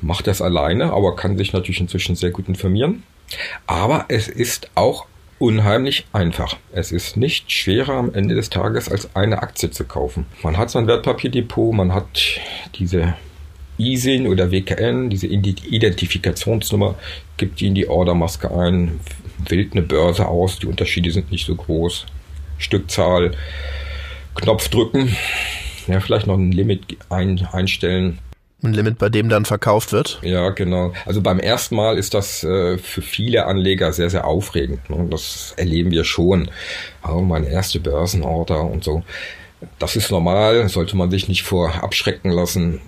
macht 0.00 0.26
das 0.26 0.42
alleine, 0.42 0.92
aber 0.92 1.16
kann 1.16 1.36
sich 1.36 1.52
natürlich 1.52 1.80
inzwischen 1.80 2.16
sehr 2.16 2.30
gut 2.30 2.48
informieren. 2.48 3.02
Aber 3.66 4.06
es 4.08 4.28
ist 4.28 4.70
auch 4.74 5.06
unheimlich 5.38 6.06
einfach. 6.12 6.56
Es 6.72 6.92
ist 6.92 7.16
nicht 7.16 7.50
schwerer 7.52 7.94
am 7.94 8.12
Ende 8.12 8.34
des 8.34 8.50
Tages 8.50 8.90
als 8.90 9.14
eine 9.14 9.42
Aktie 9.42 9.70
zu 9.70 9.84
kaufen. 9.84 10.26
Man 10.42 10.56
hat 10.56 10.70
sein 10.70 10.86
Wertpapierdepot, 10.86 11.74
man 11.74 11.94
hat 11.94 12.40
diese 12.74 13.14
ISIN 13.78 14.26
oder 14.26 14.50
WKN, 14.50 15.08
diese 15.10 15.28
Identifikationsnummer, 15.28 16.96
gibt 17.36 17.60
die 17.60 17.68
in 17.68 17.74
die 17.74 17.88
Ordermaske 17.88 18.50
ein, 18.50 18.98
wählt 19.38 19.72
eine 19.72 19.82
Börse 19.82 20.26
aus, 20.26 20.58
die 20.58 20.66
Unterschiede 20.66 21.12
sind 21.12 21.30
nicht 21.30 21.46
so 21.46 21.54
groß. 21.54 22.06
Stückzahl, 22.58 23.32
Knopf 24.34 24.68
drücken, 24.68 25.16
ja, 25.86 26.00
vielleicht 26.00 26.26
noch 26.26 26.36
ein 26.36 26.50
Limit 26.50 26.96
ein, 27.08 27.46
einstellen. 27.52 28.18
Ein 28.60 28.72
Limit, 28.72 28.98
bei 28.98 29.08
dem 29.08 29.28
dann 29.28 29.44
verkauft 29.44 29.92
wird? 29.92 30.18
Ja, 30.22 30.50
genau. 30.50 30.92
Also 31.06 31.22
beim 31.22 31.38
ersten 31.38 31.76
Mal 31.76 31.96
ist 31.96 32.12
das 32.12 32.42
äh, 32.42 32.76
für 32.76 33.02
viele 33.02 33.46
Anleger 33.46 33.92
sehr, 33.92 34.10
sehr 34.10 34.26
aufregend. 34.26 34.90
Ne? 34.90 35.06
Das 35.10 35.54
erleben 35.56 35.92
wir 35.92 36.02
schon. 36.02 36.50
Oh, 37.08 37.20
meine 37.20 37.48
erste 37.48 37.78
Börsenorder 37.78 38.64
und 38.64 38.82
so. 38.82 39.04
Das 39.78 39.94
ist 39.94 40.10
normal, 40.10 40.68
sollte 40.68 40.96
man 40.96 41.10
sich 41.10 41.28
nicht 41.28 41.44
vor 41.44 41.84
abschrecken 41.84 42.30
lassen. 42.30 42.80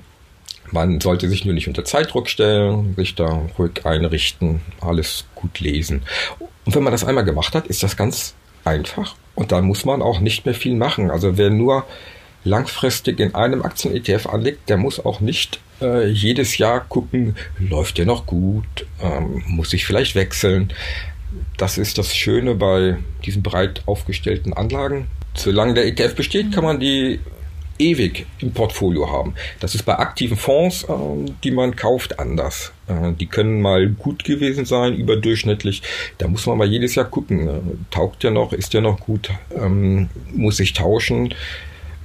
Man 0.72 1.00
sollte 1.00 1.28
sich 1.28 1.44
nur 1.44 1.54
nicht 1.54 1.68
unter 1.68 1.84
Zeitdruck 1.84 2.28
stellen, 2.28 2.94
sich 2.96 3.14
da 3.14 3.42
ruhig 3.56 3.84
einrichten, 3.84 4.60
alles 4.80 5.26
gut 5.36 5.60
lesen. 5.60 6.02
Und 6.64 6.74
wenn 6.74 6.82
man 6.82 6.92
das 6.92 7.04
einmal 7.04 7.24
gemacht 7.24 7.54
hat, 7.54 7.68
ist 7.68 7.82
das 7.82 7.96
ganz 7.96 8.34
einfach. 8.64 9.14
Und 9.36 9.52
dann 9.52 9.64
muss 9.64 9.84
man 9.84 10.02
auch 10.02 10.20
nicht 10.20 10.44
mehr 10.46 10.54
viel 10.54 10.74
machen. 10.74 11.10
Also 11.12 11.36
wer 11.38 11.50
nur 11.50 11.84
langfristig 12.44 13.20
in 13.20 13.34
einem 13.34 13.62
Aktien-ETF 13.62 14.26
anlegt, 14.26 14.68
der 14.68 14.76
muss 14.76 15.04
auch 15.04 15.20
nicht 15.20 15.60
äh, 15.80 16.08
jedes 16.08 16.58
Jahr 16.58 16.80
gucken, 16.80 17.36
läuft 17.58 17.98
der 17.98 18.06
noch 18.06 18.26
gut, 18.26 18.86
ähm, 19.02 19.42
muss 19.46 19.72
ich 19.72 19.84
vielleicht 19.84 20.14
wechseln. 20.14 20.72
Das 21.56 21.78
ist 21.78 21.98
das 21.98 22.14
Schöne 22.14 22.54
bei 22.54 22.98
diesen 23.24 23.42
breit 23.42 23.82
aufgestellten 23.86 24.52
Anlagen. 24.52 25.08
Solange 25.34 25.74
der 25.74 25.86
ETF 25.86 26.16
besteht, 26.16 26.52
kann 26.52 26.64
man 26.64 26.80
die 26.80 27.20
ewig 27.78 28.26
im 28.40 28.52
Portfolio 28.52 29.10
haben. 29.10 29.34
Das 29.58 29.74
ist 29.74 29.84
bei 29.84 29.98
aktiven 29.98 30.36
Fonds, 30.36 30.84
äh, 30.84 30.92
die 31.42 31.50
man 31.50 31.76
kauft, 31.76 32.18
anders. 32.18 32.72
Äh, 32.88 33.12
die 33.12 33.26
können 33.26 33.60
mal 33.62 33.88
gut 33.88 34.24
gewesen 34.24 34.64
sein, 34.64 34.94
überdurchschnittlich. 34.94 35.82
Da 36.18 36.28
muss 36.28 36.46
man 36.46 36.58
mal 36.58 36.68
jedes 36.68 36.94
Jahr 36.94 37.06
gucken. 37.06 37.48
Äh, 37.48 37.60
taugt 37.90 38.22
der 38.22 38.32
noch? 38.32 38.52
Ist 38.52 38.74
der 38.74 38.82
noch 38.82 39.00
gut? 39.00 39.30
Ähm, 39.56 40.10
muss 40.32 40.60
ich 40.60 40.72
tauschen 40.72 41.34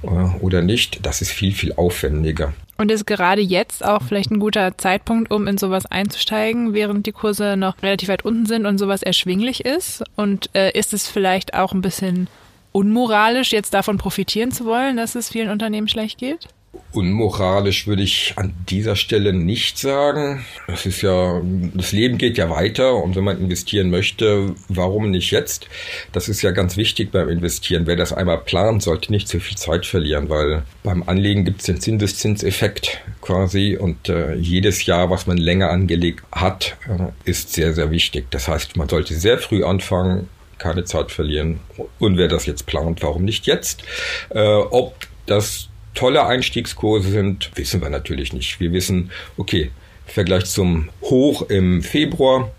oder 0.02 0.62
nicht? 0.62 1.04
Das 1.04 1.20
ist 1.22 1.30
viel, 1.30 1.52
viel 1.52 1.72
aufwendiger. 1.72 2.52
Und 2.78 2.90
ist 2.90 3.06
gerade 3.06 3.40
jetzt 3.40 3.84
auch 3.84 4.02
vielleicht 4.02 4.30
ein 4.30 4.40
guter 4.40 4.76
Zeitpunkt, 4.76 5.30
um 5.30 5.46
in 5.46 5.56
sowas 5.56 5.86
einzusteigen, 5.86 6.74
während 6.74 7.06
die 7.06 7.12
Kurse 7.12 7.56
noch 7.56 7.82
relativ 7.82 8.08
weit 8.08 8.24
unten 8.24 8.46
sind 8.46 8.66
und 8.66 8.78
sowas 8.78 9.02
erschwinglich 9.02 9.64
ist? 9.64 10.04
Und 10.14 10.50
äh, 10.54 10.78
ist 10.78 10.92
es 10.92 11.08
vielleicht 11.08 11.54
auch 11.54 11.72
ein 11.72 11.80
bisschen 11.80 12.28
unmoralisch, 12.72 13.52
jetzt 13.52 13.72
davon 13.72 13.96
profitieren 13.96 14.52
zu 14.52 14.66
wollen, 14.66 14.98
dass 14.98 15.14
es 15.14 15.30
vielen 15.30 15.48
Unternehmen 15.48 15.88
schlecht 15.88 16.18
geht? 16.18 16.48
Unmoralisch 16.96 17.86
würde 17.86 18.02
ich 18.02 18.32
an 18.36 18.54
dieser 18.70 18.96
Stelle 18.96 19.34
nicht 19.34 19.76
sagen. 19.76 20.46
Es 20.66 20.86
ist 20.86 21.02
ja, 21.02 21.42
das 21.74 21.92
Leben 21.92 22.16
geht 22.16 22.38
ja 22.38 22.48
weiter 22.48 22.94
und 22.94 23.16
wenn 23.16 23.24
man 23.24 23.38
investieren 23.38 23.90
möchte, 23.90 24.54
warum 24.68 25.10
nicht 25.10 25.30
jetzt? 25.30 25.68
Das 26.12 26.30
ist 26.30 26.40
ja 26.40 26.52
ganz 26.52 26.78
wichtig 26.78 27.12
beim 27.12 27.28
Investieren. 27.28 27.86
Wer 27.86 27.96
das 27.96 28.14
einmal 28.14 28.38
plant, 28.38 28.82
sollte 28.82 29.12
nicht 29.12 29.28
zu 29.28 29.40
viel 29.40 29.58
Zeit 29.58 29.84
verlieren, 29.84 30.30
weil 30.30 30.62
beim 30.82 31.02
Anlegen 31.02 31.44
gibt 31.44 31.60
es 31.60 31.66
den 31.66 31.82
Zinseszinseffekt 31.82 33.02
quasi 33.20 33.76
und 33.76 34.08
äh, 34.08 34.34
jedes 34.34 34.86
Jahr, 34.86 35.10
was 35.10 35.26
man 35.26 35.36
länger 35.36 35.68
angelegt 35.68 36.24
hat, 36.32 36.78
äh, 36.88 37.28
ist 37.28 37.52
sehr, 37.52 37.74
sehr 37.74 37.90
wichtig. 37.90 38.30
Das 38.30 38.48
heißt, 38.48 38.78
man 38.78 38.88
sollte 38.88 39.12
sehr 39.12 39.36
früh 39.36 39.64
anfangen, 39.64 40.30
keine 40.56 40.84
Zeit 40.84 41.12
verlieren. 41.12 41.60
Und 41.98 42.16
wer 42.16 42.28
das 42.28 42.46
jetzt 42.46 42.64
plant, 42.64 43.02
warum 43.02 43.26
nicht 43.26 43.46
jetzt? 43.46 43.82
Äh, 44.30 44.40
ob 44.40 44.94
das 45.26 45.68
tolle 45.96 46.24
Einstiegskurse 46.26 47.10
sind, 47.10 47.50
wissen 47.56 47.82
wir 47.82 47.90
natürlich 47.90 48.32
nicht. 48.32 48.60
Wir 48.60 48.72
wissen, 48.72 49.10
okay, 49.36 49.72
im 50.06 50.12
Vergleich 50.12 50.44
zum 50.44 50.90
Hoch 51.02 51.42
im 51.42 51.82
Februar 51.82 52.52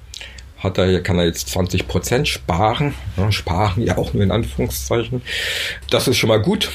hat 0.58 0.78
er, 0.78 1.02
kann 1.02 1.20
er 1.20 1.26
jetzt 1.26 1.50
20 1.50 1.88
Prozent 1.88 2.28
sparen. 2.28 2.94
Ja, 3.16 3.32
sparen 3.32 3.84
ja 3.84 3.98
auch 3.98 4.14
nur 4.14 4.24
in 4.24 4.32
Anführungszeichen. 4.32 5.22
Das 5.90 6.08
ist 6.08 6.18
schon 6.18 6.30
mal 6.30 6.42
gut. 6.42 6.70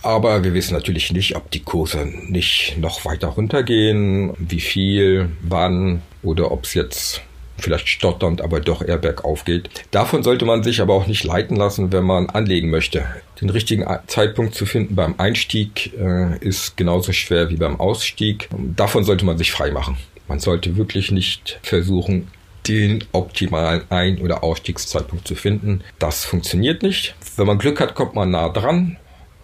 Aber 0.00 0.44
wir 0.44 0.54
wissen 0.54 0.74
natürlich 0.74 1.12
nicht, 1.12 1.34
ob 1.34 1.50
die 1.50 1.62
Kurse 1.62 2.06
nicht 2.06 2.76
noch 2.78 3.04
weiter 3.04 3.28
runtergehen, 3.28 4.32
wie 4.38 4.60
viel, 4.60 5.30
wann 5.42 6.02
oder 6.22 6.52
ob 6.52 6.64
es 6.64 6.74
jetzt 6.74 7.22
vielleicht 7.58 7.88
stotternd, 7.88 8.40
aber 8.40 8.60
doch 8.60 8.82
eher 8.82 8.98
bergauf 8.98 9.44
geht. 9.44 9.68
Davon 9.90 10.22
sollte 10.22 10.44
man 10.44 10.62
sich 10.62 10.80
aber 10.80 10.94
auch 10.94 11.06
nicht 11.06 11.24
leiten 11.24 11.56
lassen, 11.56 11.92
wenn 11.92 12.04
man 12.04 12.30
anlegen 12.30 12.70
möchte. 12.70 13.04
Den 13.40 13.50
richtigen 13.50 13.84
Zeitpunkt 14.06 14.54
zu 14.54 14.66
finden 14.66 14.94
beim 14.94 15.14
Einstieg 15.18 15.92
äh, 15.98 16.38
ist 16.38 16.76
genauso 16.76 17.12
schwer 17.12 17.50
wie 17.50 17.56
beim 17.56 17.80
Ausstieg. 17.80 18.48
Davon 18.76 19.04
sollte 19.04 19.24
man 19.24 19.38
sich 19.38 19.52
frei 19.52 19.70
machen. 19.70 19.96
Man 20.28 20.40
sollte 20.40 20.76
wirklich 20.76 21.10
nicht 21.10 21.58
versuchen, 21.62 22.28
den 22.68 23.04
optimalen 23.12 23.82
Ein- 23.88 24.20
oder 24.20 24.44
Ausstiegszeitpunkt 24.44 25.26
zu 25.26 25.34
finden. 25.34 25.82
Das 25.98 26.24
funktioniert 26.24 26.82
nicht. 26.82 27.14
Wenn 27.36 27.46
man 27.46 27.58
Glück 27.58 27.80
hat, 27.80 27.94
kommt 27.94 28.14
man 28.14 28.30
nah 28.30 28.50
dran. 28.50 28.98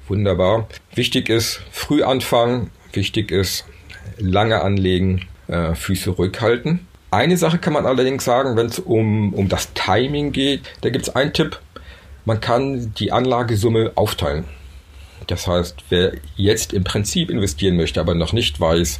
Wunderbar. 0.09 0.69
Wichtig 0.95 1.31
ist, 1.31 1.63
früh 1.71 2.03
anfangen. 2.03 2.71
Wichtig 2.93 3.31
ist, 3.31 3.65
lange 4.19 4.61
anlegen, 4.61 5.27
äh, 5.49 5.75
Füße 5.75 6.19
rückhalten. 6.19 6.87
Eine 7.15 7.37
Sache 7.37 7.59
kann 7.59 7.73
man 7.73 7.87
allerdings 7.87 8.25
sagen, 8.25 8.57
wenn 8.57 8.67
es 8.67 8.81
um, 8.81 9.35
um 9.35 9.49
das 9.49 9.73
Timing 9.73 10.33
geht, 10.33 10.63
da 10.81 10.91
gibt 10.91 11.07
es 11.07 11.15
einen 11.15 11.33
Tipp. 11.33 11.61
Man 12.25 12.41
kann 12.41 12.93
die 12.99 13.13
Anlagesumme 13.13 13.93
aufteilen. 13.95 14.47
Das 15.29 15.47
heißt, 15.47 15.77
wer 15.91 16.15
jetzt 16.35 16.73
im 16.73 16.83
Prinzip 16.83 17.31
investieren 17.31 17.77
möchte, 17.77 18.01
aber 18.01 18.17
noch 18.17 18.33
nicht 18.33 18.59
weiß, 18.59 18.99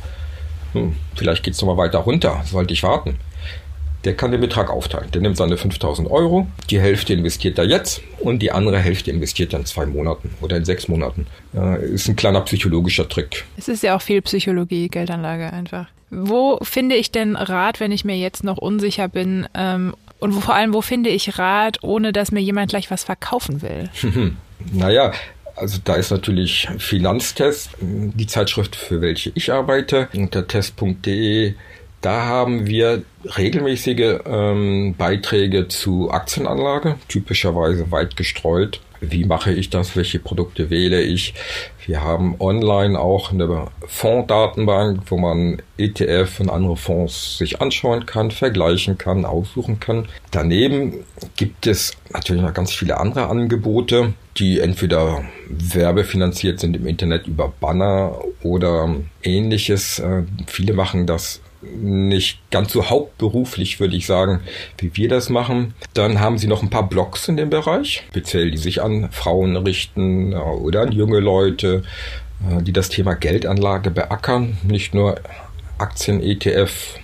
hm, 0.75 0.95
vielleicht 1.17 1.43
geht 1.43 1.55
es 1.55 1.61
nochmal 1.61 1.89
weiter 1.89 1.99
runter, 1.99 2.41
sollte 2.45 2.73
ich 2.73 2.85
warten, 2.85 3.19
der 4.05 4.15
kann 4.15 4.31
den 4.31 4.41
Betrag 4.41 4.71
aufteilen. 4.71 5.11
Der 5.13 5.21
nimmt 5.21 5.37
seine 5.37 5.57
5000 5.57 6.11
Euro, 6.11 6.47
die 6.71 6.81
Hälfte 6.81 7.13
investiert 7.13 7.59
er 7.59 7.65
jetzt 7.65 8.03
und 8.21 8.41
die 8.41 8.53
andere 8.53 8.79
Hälfte 8.79 9.11
investiert 9.11 9.53
er 9.53 9.61
in 9.61 9.67
zwei 9.67 9.87
Monaten 9.87 10.31
oder 10.41 10.57
in 10.57 10.65
sechs 10.65 10.89
Monaten. 10.89 11.27
Ist 11.81 12.09
ein 12.09 12.17
kleiner 12.17 12.41
psychologischer 12.43 13.09
Trick. 13.09 13.45
Es 13.57 13.69
ist 13.69 13.83
ja 13.83 13.97
auch 13.97 14.03
viel 14.03 14.23
Psychologie, 14.23 14.89
Geldanlage 14.89 15.53
einfach. 15.53 15.87
Wo 16.11 16.59
finde 16.63 16.95
ich 16.97 17.11
denn 17.11 17.35
Rat, 17.37 17.81
wenn 17.81 17.93
ich 17.93 18.05
mir 18.05 18.17
jetzt 18.17 18.45
noch 18.45 18.59
unsicher 18.59 19.09
bin? 19.09 19.49
Ähm, 19.55 19.95
und 20.21 20.35
wo, 20.35 20.41
vor 20.41 20.55
allem, 20.55 20.73
wo 20.73 20.81
finde 20.81 21.11
ich 21.11 21.39
Rat, 21.39 21.83
ohne 21.83 22.13
dass 22.13 22.31
mir 22.31 22.41
jemand 22.41 22.71
gleich 22.71 22.91
was 22.91 23.05
verkaufen 23.05 23.63
will? 23.63 23.91
naja, 24.73 25.13
also 25.57 25.79
da 25.85 25.95
ist 25.95 26.11
natürlich 26.11 26.69
Finanztest, 26.79 27.71
die 27.81 28.27
Zeitschrift, 28.27 28.77
für 28.77 29.01
welche 29.01 29.33
ich 29.35 29.53
arbeite, 29.53 30.09
unter 30.15 30.47
test.de 30.47 31.55
da 32.05 32.27
haben 32.27 32.67
wir 32.67 33.03
regelmäßige 33.39 34.21
ähm, 34.27 34.95
Beiträge 34.99 35.69
zu 35.69 36.11
Aktienanlage, 36.11 36.97
typischerweise 37.09 37.91
weit 37.91 38.17
gestreut. 38.17 38.81
Wie 39.01 39.25
mache 39.25 39.53
ich 39.53 39.71
das? 39.71 39.97
Welche 39.97 40.19
Produkte 40.19 40.69
wähle 40.69 41.01
ich? 41.01 41.33
Wir 41.87 42.03
haben 42.03 42.37
online 42.41 42.99
auch 42.99 43.33
eine 43.33 43.69
Fondsdatenbank, 43.87 45.01
wo 45.07 45.17
man 45.17 45.63
ETF 45.79 46.41
und 46.41 46.51
andere 46.51 46.77
Fonds 46.77 47.39
sich 47.39 47.63
anschauen 47.63 48.05
kann, 48.05 48.31
vergleichen 48.31 48.99
kann, 48.99 49.25
aussuchen 49.25 49.81
kann. 49.81 50.07
Daneben 50.31 51.05
gibt 51.37 51.67
es 51.67 51.97
natürlich 52.13 52.43
noch 52.43 52.55
ganz 52.55 52.73
viele 52.73 52.99
andere 52.99 53.29
Angebote, 53.29 54.13
die 54.37 54.61
entweder 54.61 55.25
werbefinanziert 55.49 56.61
sind 56.61 56.77
im 56.77 56.87
Internet 56.87 57.27
über 57.27 57.53
Banner 57.61 58.19
oder 58.43 58.95
ähnliches. 59.23 60.01
Äh, 60.01 60.25
viele 60.47 60.75
machen 60.75 61.07
das 61.07 61.41
nicht 61.77 62.39
ganz 62.51 62.73
so 62.73 62.89
hauptberuflich, 62.91 63.81
würde 63.81 63.97
ich 63.97 64.07
sagen, 64.07 64.41
wie 64.79 64.95
wir 64.95 65.09
das 65.09 65.29
machen. 65.31 65.75
Dann 65.95 66.21
haben 66.21 66.39
sie 66.39 66.47
noch 66.47 66.63
ein 66.63 66.71
paar 66.71 66.89
Blogs 66.89 67.29
in 67.29 67.37
dem 67.37 67.51
Bereich, 67.51 68.05
speziell 68.09 68.51
die 68.51 68.59
sich 68.59 68.83
an 68.83 69.11
Frauen 69.11 69.57
richten 69.57 70.33
äh, 70.33 70.37
oder 70.37 70.83
an 70.83 70.93
junge 70.93 71.21
Leute, 71.21 71.83
äh, 72.49 72.63
die 72.63 72.73
das 72.73 72.89
Thema 72.89 73.15
Geldanlage 73.15 73.91
beackern, 73.91 74.59
nicht 74.63 74.95
nur 74.95 75.17
Aktien, 75.79 76.23
ETF, 76.23 76.99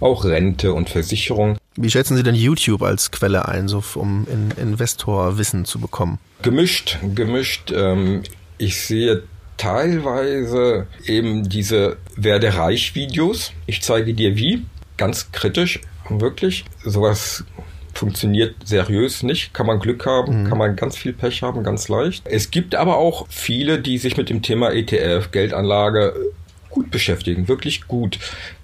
auch 0.00 0.24
Rente 0.24 0.72
und 0.72 0.90
Versicherung. 0.90 1.56
Wie 1.76 1.90
schätzen 1.90 2.16
Sie 2.16 2.22
denn 2.22 2.34
YouTube 2.34 2.82
als 2.82 3.10
Quelle 3.10 3.48
ein, 3.48 3.68
so 3.68 3.82
um 3.94 4.26
Investorwissen 4.60 5.64
zu 5.64 5.78
bekommen? 5.78 6.18
Gemischt, 6.42 6.98
gemischt. 7.14 7.72
Ähm, 7.74 8.22
ich 8.58 8.80
sehe 8.80 9.22
teilweise 9.62 10.88
eben 11.06 11.48
diese 11.48 11.96
Werde 12.16 12.56
reich 12.56 12.96
Videos. 12.96 13.52
Ich 13.66 13.80
zeige 13.80 14.12
dir 14.12 14.36
wie. 14.36 14.64
Ganz 14.96 15.30
kritisch, 15.30 15.80
wirklich. 16.08 16.64
Sowas 16.84 17.44
funktioniert 17.94 18.56
seriös 18.64 19.22
nicht. 19.22 19.54
Kann 19.54 19.66
man 19.66 19.78
Glück 19.78 20.04
haben, 20.04 20.42
mhm. 20.42 20.48
kann 20.48 20.58
man 20.58 20.74
ganz 20.74 20.96
viel 20.96 21.12
Pech 21.12 21.42
haben, 21.42 21.62
ganz 21.62 21.86
leicht. 21.88 22.24
Es 22.26 22.50
gibt 22.50 22.74
aber 22.74 22.96
auch 22.96 23.26
viele, 23.28 23.78
die 23.78 23.98
sich 23.98 24.16
mit 24.16 24.30
dem 24.30 24.42
Thema 24.42 24.72
ETF, 24.72 25.30
Geldanlage 25.30 26.12
gut 26.68 26.90
beschäftigen, 26.90 27.46
wirklich 27.46 27.86
gut. 27.86 28.18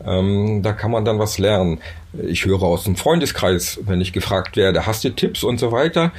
Ähm, 0.05 0.63
da 0.65 0.73
kann 0.73 0.91
man 0.91 1.05
dann 1.05 1.21
was 1.21 1.39
lernen. 1.39 1.79
Ich 2.27 2.45
höre 2.45 2.63
aus 2.63 2.85
dem 2.85 2.97
Freundeskreis, 2.97 3.79
wenn 3.83 4.01
ich 4.01 4.13
gefragt 4.13 4.57
werde, 4.57 4.87
hast 4.87 5.05
du 5.05 5.11
Tipps 5.11 5.45
und 5.45 5.61
so 5.61 5.71
weiter? 5.71 6.11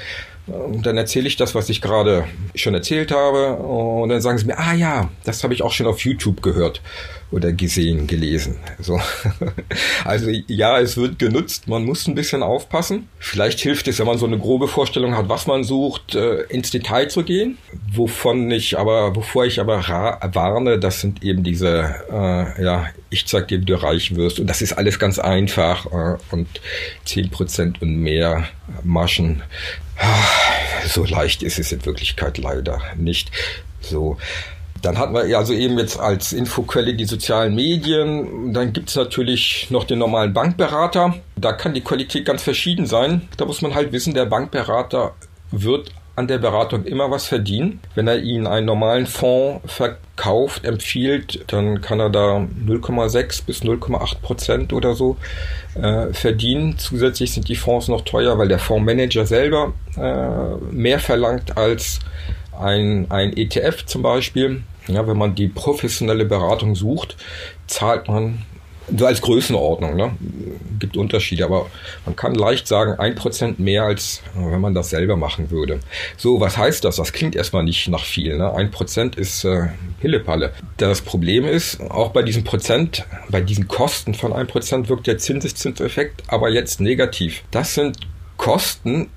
Und 0.49 0.85
dann 0.85 0.97
erzähle 0.97 1.27
ich 1.27 1.35
das, 1.35 1.55
was 1.55 1.69
ich 1.69 1.81
gerade 1.81 2.25
schon 2.55 2.73
erzählt 2.73 3.11
habe. 3.11 3.55
Und 3.55 4.09
dann 4.09 4.21
sagen 4.21 4.37
sie 4.37 4.45
mir, 4.45 4.57
ah 4.57 4.73
ja, 4.73 5.09
das 5.23 5.43
habe 5.43 5.53
ich 5.53 5.61
auch 5.61 5.71
schon 5.71 5.87
auf 5.87 5.99
YouTube 6.01 6.41
gehört 6.41 6.81
oder 7.31 7.51
gesehen, 7.53 8.07
gelesen. 8.07 8.57
So. 8.79 8.99
Also 10.05 10.31
ja, 10.47 10.79
es 10.79 10.97
wird 10.97 11.19
genutzt. 11.19 11.67
Man 11.67 11.85
muss 11.85 12.07
ein 12.07 12.15
bisschen 12.15 12.41
aufpassen. 12.41 13.07
Vielleicht 13.19 13.59
hilft 13.59 13.87
es, 13.87 13.99
wenn 13.99 14.07
man 14.07 14.17
so 14.17 14.25
eine 14.25 14.39
grobe 14.39 14.67
Vorstellung 14.67 15.15
hat, 15.15 15.29
was 15.29 15.45
man 15.45 15.63
sucht, 15.63 16.15
äh, 16.15 16.43
ins 16.43 16.71
Detail 16.71 17.09
zu 17.09 17.23
gehen. 17.23 17.57
Wovon 17.93 18.49
ich 18.49 18.79
aber, 18.79 19.15
wovor 19.15 19.45
ich 19.45 19.59
aber 19.59 19.79
warne, 20.33 20.79
das 20.79 21.01
sind 21.01 21.23
eben 21.23 21.43
diese, 21.43 21.95
äh, 22.11 22.63
ja, 22.63 22.87
ich 23.09 23.27
zeig 23.27 23.49
dir, 23.49 23.61
wie 23.61 23.65
du 23.65 23.81
reich 23.81 24.15
wirst. 24.15 24.39
Und 24.39 24.47
das 24.47 24.61
ist 24.61 24.73
alles 24.73 24.97
ganz 24.97 25.19
einfach 25.19 25.85
äh, 25.87 26.17
und 26.31 26.47
zehn 27.05 27.29
Prozent 27.29 27.81
und 27.81 27.97
mehr 27.97 28.47
Maschen. 28.83 29.43
So 30.87 31.05
leicht 31.05 31.43
ist 31.43 31.59
es 31.59 31.71
in 31.71 31.85
Wirklichkeit 31.85 32.37
leider 32.37 32.81
nicht. 32.97 33.31
So. 33.81 34.17
Dann 34.81 34.97
hatten 34.97 35.13
wir 35.13 35.37
also 35.37 35.53
eben 35.53 35.77
jetzt 35.77 35.99
als 35.99 36.31
Infoquelle 36.31 36.93
die 36.93 37.05
sozialen 37.05 37.53
Medien. 37.53 38.53
Dann 38.53 38.71
gibt 38.71 38.89
es 38.89 38.95
natürlich 38.95 39.67
noch 39.69 39.83
den 39.83 39.99
normalen 39.99 40.33
Bankberater. 40.33 41.15
Da 41.35 41.51
kann 41.51 41.73
die 41.73 41.81
Qualität 41.81 42.25
ganz 42.25 42.43
verschieden 42.43 42.85
sein. 42.85 43.27
Da 43.35 43.45
muss 43.45 43.61
man 43.61 43.75
halt 43.75 43.91
wissen, 43.91 44.13
der 44.13 44.25
Bankberater 44.25 45.15
wird 45.51 45.91
an 46.19 46.27
der 46.27 46.37
Beratung 46.37 46.83
immer 46.83 47.09
was 47.09 47.27
verdienen. 47.27 47.79
Wenn 47.95 48.09
er 48.09 48.19
Ihnen 48.19 48.45
einen 48.45 48.65
normalen 48.65 49.07
Fonds 49.07 49.61
verkauft, 49.73 50.65
empfiehlt, 50.65 51.45
dann 51.47 51.79
kann 51.79 52.01
er 52.01 52.09
da 52.09 52.35
0,6 52.35 53.45
bis 53.45 53.61
0,8 53.61 54.19
Prozent 54.21 54.73
oder 54.73 54.95
so 54.95 55.15
äh, 55.75 56.11
verdienen. 56.11 56.77
Zusätzlich 56.77 57.31
sind 57.31 57.47
die 57.47 57.55
Fonds 57.55 57.87
noch 57.87 58.01
teuer, 58.01 58.37
weil 58.37 58.49
der 58.49 58.59
Fondsmanager 58.59 59.25
selber 59.25 59.71
äh, 59.95 60.73
mehr 60.75 60.99
verlangt 60.99 61.57
als 61.57 61.99
ein, 62.59 63.09
ein 63.09 63.35
ETF 63.37 63.85
zum 63.85 64.01
Beispiel. 64.01 64.63
Ja, 64.87 65.07
wenn 65.07 65.17
man 65.17 65.35
die 65.35 65.47
professionelle 65.47 66.25
Beratung 66.25 66.75
sucht, 66.75 67.15
zahlt 67.67 68.09
man 68.09 68.39
so 68.95 69.05
als 69.05 69.21
Größenordnung, 69.21 69.95
ne? 69.95 70.11
Gibt 70.79 70.97
Unterschiede, 70.97 71.45
aber 71.45 71.67
man 72.05 72.15
kann 72.15 72.35
leicht 72.35 72.67
sagen, 72.67 72.93
ein 72.93 73.15
Prozent 73.15 73.59
mehr 73.59 73.83
als 73.83 74.21
wenn 74.35 74.61
man 74.61 74.73
das 74.73 74.89
selber 74.89 75.17
machen 75.17 75.51
würde. 75.51 75.79
So, 76.17 76.39
was 76.39 76.57
heißt 76.57 76.83
das? 76.85 76.97
Das 76.97 77.11
klingt 77.13 77.35
erstmal 77.35 77.63
nicht 77.63 77.87
nach 77.89 78.03
viel. 78.03 78.37
Ne? 78.37 78.53
Ein 78.53 78.71
Prozent 78.71 79.15
ist 79.15 79.43
äh, 79.43 79.67
Pillepalle. 79.99 80.53
Das 80.77 81.01
Problem 81.01 81.45
ist, 81.45 81.81
auch 81.81 82.11
bei 82.11 82.21
diesem 82.21 82.43
Prozent, 82.43 83.05
bei 83.29 83.41
diesen 83.41 83.67
Kosten 83.67 84.13
von 84.13 84.33
ein 84.33 84.47
Prozent 84.47 84.89
wirkt 84.89 85.07
der 85.07 85.17
Zinseszinseffekt 85.17 86.23
aber 86.27 86.49
jetzt 86.49 86.79
negativ. 86.79 87.43
Das 87.51 87.73
sind 87.73 87.97
Kosten, 88.37 89.09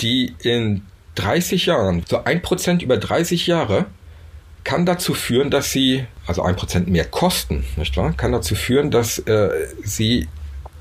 die 0.00 0.34
in 0.42 0.82
30 1.16 1.66
Jahren, 1.66 2.02
so 2.08 2.24
ein 2.24 2.40
Prozent 2.40 2.82
über 2.82 2.96
30 2.96 3.46
Jahre, 3.46 3.86
kann 4.64 4.86
dazu 4.86 5.14
führen, 5.14 5.50
dass 5.50 5.72
sie, 5.72 6.04
also 6.26 6.42
ein 6.42 6.56
Prozent 6.56 6.88
mehr 6.88 7.04
kosten, 7.04 7.64
nicht 7.76 7.96
wahr? 7.96 8.12
Kann 8.16 8.32
dazu 8.32 8.54
führen, 8.54 8.90
dass 8.90 9.18
äh, 9.20 9.50
sie 9.82 10.28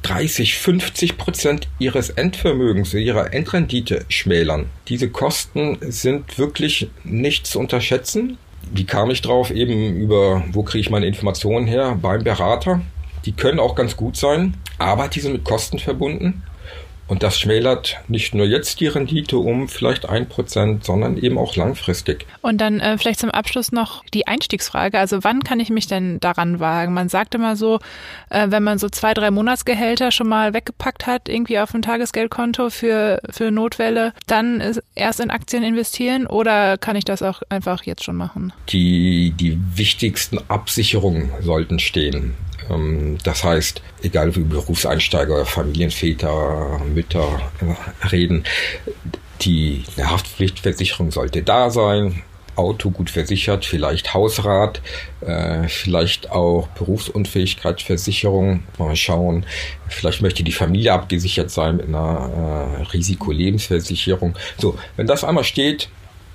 30, 0.04 0.58
50 0.58 1.18
Prozent 1.18 1.68
ihres 1.78 2.10
Endvermögens, 2.10 2.94
ihrer 2.94 3.34
Endrendite 3.34 4.06
schmälern. 4.08 4.68
Diese 4.88 5.10
Kosten 5.10 5.78
sind 5.82 6.38
wirklich 6.38 6.89
nicht 7.04 7.48
zu 7.48 7.60
unterschätzen. 7.60 8.38
Wie 8.72 8.86
kam 8.86 9.10
ich 9.10 9.22
drauf? 9.22 9.52
Eben 9.52 9.96
über, 9.98 10.44
wo 10.52 10.63
kriege 10.63 10.82
ich 10.82 10.89
meine 10.89 11.08
Informationen 11.08 11.68
her? 11.68 11.98
Beim 12.02 12.24
Berater. 12.24 12.82
Die 13.26 13.34
können 13.34 13.60
auch 13.60 13.76
ganz 13.76 13.98
gut 13.98 14.15
sein, 14.15 14.56
aber 14.78 15.10
die 15.10 15.20
sind 15.20 15.34
mit 15.34 15.44
Kosten 15.44 15.80
verbunden. 15.80 16.44
Und 17.10 17.24
das 17.24 17.39
schmälert 17.39 17.98
nicht 18.08 18.36
nur 18.36 18.45
jetzt 18.45 18.80
die 18.80 18.88
Rendite 18.88 19.39
um 19.39 19.67
vielleicht 19.67 20.08
ein 20.08 20.30
Prozent, 20.30 20.86
sondern 20.86 21.17
eben 21.17 21.39
auch 21.39 21.56
langfristig. 21.56 22.28
Und 22.41 22.60
dann 22.62 22.80
äh, 22.80 23.00
vielleicht 23.00 23.19
zum 23.19 23.32
Abschluss 23.32 23.72
noch 23.72 24.04
die 24.13 24.28
Einstiegsfrage. 24.28 25.00
Also 25.00 25.24
wann 25.24 25.43
kann 25.43 25.60
ich 25.60 25.72
mich 25.72 25.88
denn 25.88 26.19
daran 26.19 26.60
wagen? 26.60 26.93
Man 26.93 27.10
sagt 27.10 27.34
immer 27.34 27.56
so, 27.56 27.80
äh, 28.30 28.48
wenn 28.52 28.62
man 28.62 28.78
so 28.78 28.89
zwei, 28.89 29.15
drei 29.15 29.32
Monatsgehälter 29.32 30.12
schon 30.12 30.28
mal 30.28 30.54
weggepackt 30.54 31.08
hat, 31.08 31.28
irgendwie 31.28 31.58
auf 31.58 31.74
ein 31.74 31.82
Tagesgeldkonto 31.82 32.69
für, 32.69 33.19
für 33.32 33.50
Notwelle, 33.50 34.13
dann 34.28 34.78
erst 34.93 35.19
in 35.19 35.32
Aktien 35.32 35.63
investieren 35.63 36.28
oder 36.28 36.78
kann 36.78 36.95
ich 36.95 37.06
das 37.06 37.24
auch 37.24 37.41
einfach 37.50 37.84
jetzt 37.84 38.04
schon 38.04 38.17
machen? 38.17 38.54
Die, 38.69 39.32
die 39.32 39.58
wichtigsten 39.74 40.38
Absicherungen 40.48 41.32
sollten 41.41 41.80
stehen. 41.80 42.36
Ähm, 42.70 43.18
das 43.24 43.44
heißt, 43.44 43.82
egal 44.02 44.36
wie 44.36 44.42
Berufseinsteiger, 44.42 45.46
Familienväter, 45.46 46.82
Mütter 46.94 47.42
äh, 47.62 48.08
reden, 48.08 48.44
die 49.42 49.84
Haftpflichtversicherung 49.98 51.12
sollte 51.12 51.44
da 51.44 51.70
sein. 51.70 52.24
Auto 52.56 52.92
gut 52.92 53.10
versichert, 53.10 53.64
vielleicht 53.64 54.14
Hausrat, 54.14 54.82
äh, 55.22 55.70
vielleicht 55.70 56.30
auch 56.32 56.68
Berufsunfähigkeitsversicherung. 56.70 58.64
Mal 58.78 58.98
schauen. 58.98 59.46
Vielleicht 59.88 60.22
möchte 60.22 60.44
die 60.44 60.52
Familie 60.52 60.92
abgesichert 60.92 61.52
sein 61.52 61.78
mit 61.78 61.88
einer 61.88 62.78
äh, 62.78 62.82
Risikolebensversicherung. 62.92 64.38
So, 64.58 64.78
wenn 64.98 65.08
das 65.08 65.24
einmal 65.24 65.46
steht, 65.46 65.88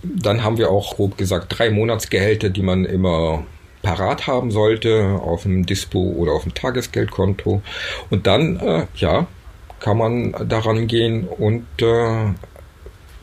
dann 0.02 0.42
haben 0.42 0.56
wir 0.56 0.70
auch 0.70 0.96
grob 0.96 1.18
gesagt 1.18 1.58
drei 1.58 1.70
Monatsgehälter, 1.70 2.48
die 2.48 2.62
man 2.62 2.86
immer 2.86 3.44
parat 3.84 4.26
haben 4.26 4.50
sollte 4.50 5.20
auf 5.22 5.42
dem 5.42 5.66
Dispo 5.66 6.00
oder 6.00 6.32
auf 6.32 6.42
dem 6.42 6.54
Tagesgeldkonto. 6.54 7.62
Und 8.10 8.26
dann, 8.26 8.56
äh, 8.58 8.86
ja, 8.96 9.28
kann 9.78 9.98
man 9.98 10.34
daran 10.48 10.86
gehen 10.88 11.28
und 11.28 11.66
äh, 11.80 12.32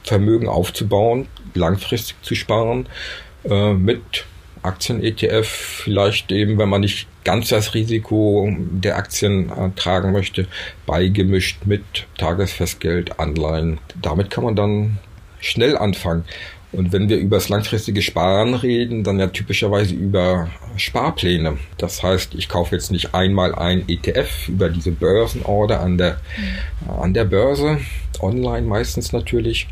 Vermögen 0.04 0.48
aufzubauen, 0.48 1.28
langfristig 1.56 2.16
zu 2.22 2.36
sparen, 2.36 2.88
äh, 3.44 3.74
mit 3.74 4.26
Aktien-ETF, 4.62 5.48
vielleicht 5.48 6.32
eben, 6.32 6.60
wenn 6.60 6.70
man 6.70 6.82
nicht 6.82 7.08
ganz 7.24 7.50
das 7.50 7.74
Risiko 7.74 8.48
der 8.58 8.98
Aktien 8.98 9.50
äh, 9.50 9.72
tragen 9.76 10.12
möchte, 10.12 10.48
beigemischt 10.86 11.66
mit 11.66 11.84
Tagesfestgeld, 12.18 13.20
Anleihen. 13.20 13.80
Damit 14.00 14.30
kann 14.30 14.44
man 14.44 14.56
dann 14.56 15.00
schnell 15.40 15.76
anfangen. 15.76 16.26
Und 16.72 16.94
wenn 16.94 17.10
wir 17.10 17.18
über 17.18 17.38
das 17.38 17.50
langfristige 17.50 18.02
Sparen 18.02 18.54
reden, 18.54 19.04
dann 19.04 19.20
ja 19.20 19.28
typischerweise 19.28 19.94
über 19.94 20.50
Sparpläne. 20.78 21.58
Das 21.78 22.02
heißt, 22.02 22.34
ich 22.36 22.48
kaufe 22.48 22.76
jetzt 22.76 22.92
nicht 22.92 23.14
einmal 23.14 23.54
ein 23.54 23.84
ETF 23.90 24.48
über 24.48 24.70
diese 24.70 24.92
Börsenorder 24.92 25.82
an 25.82 25.98
der, 25.98 26.22
an 26.88 27.14
der 27.14 27.26
Börse, 27.26 27.80
online 28.22 28.68
meistens 28.68 29.12
natürlich, 29.12 29.68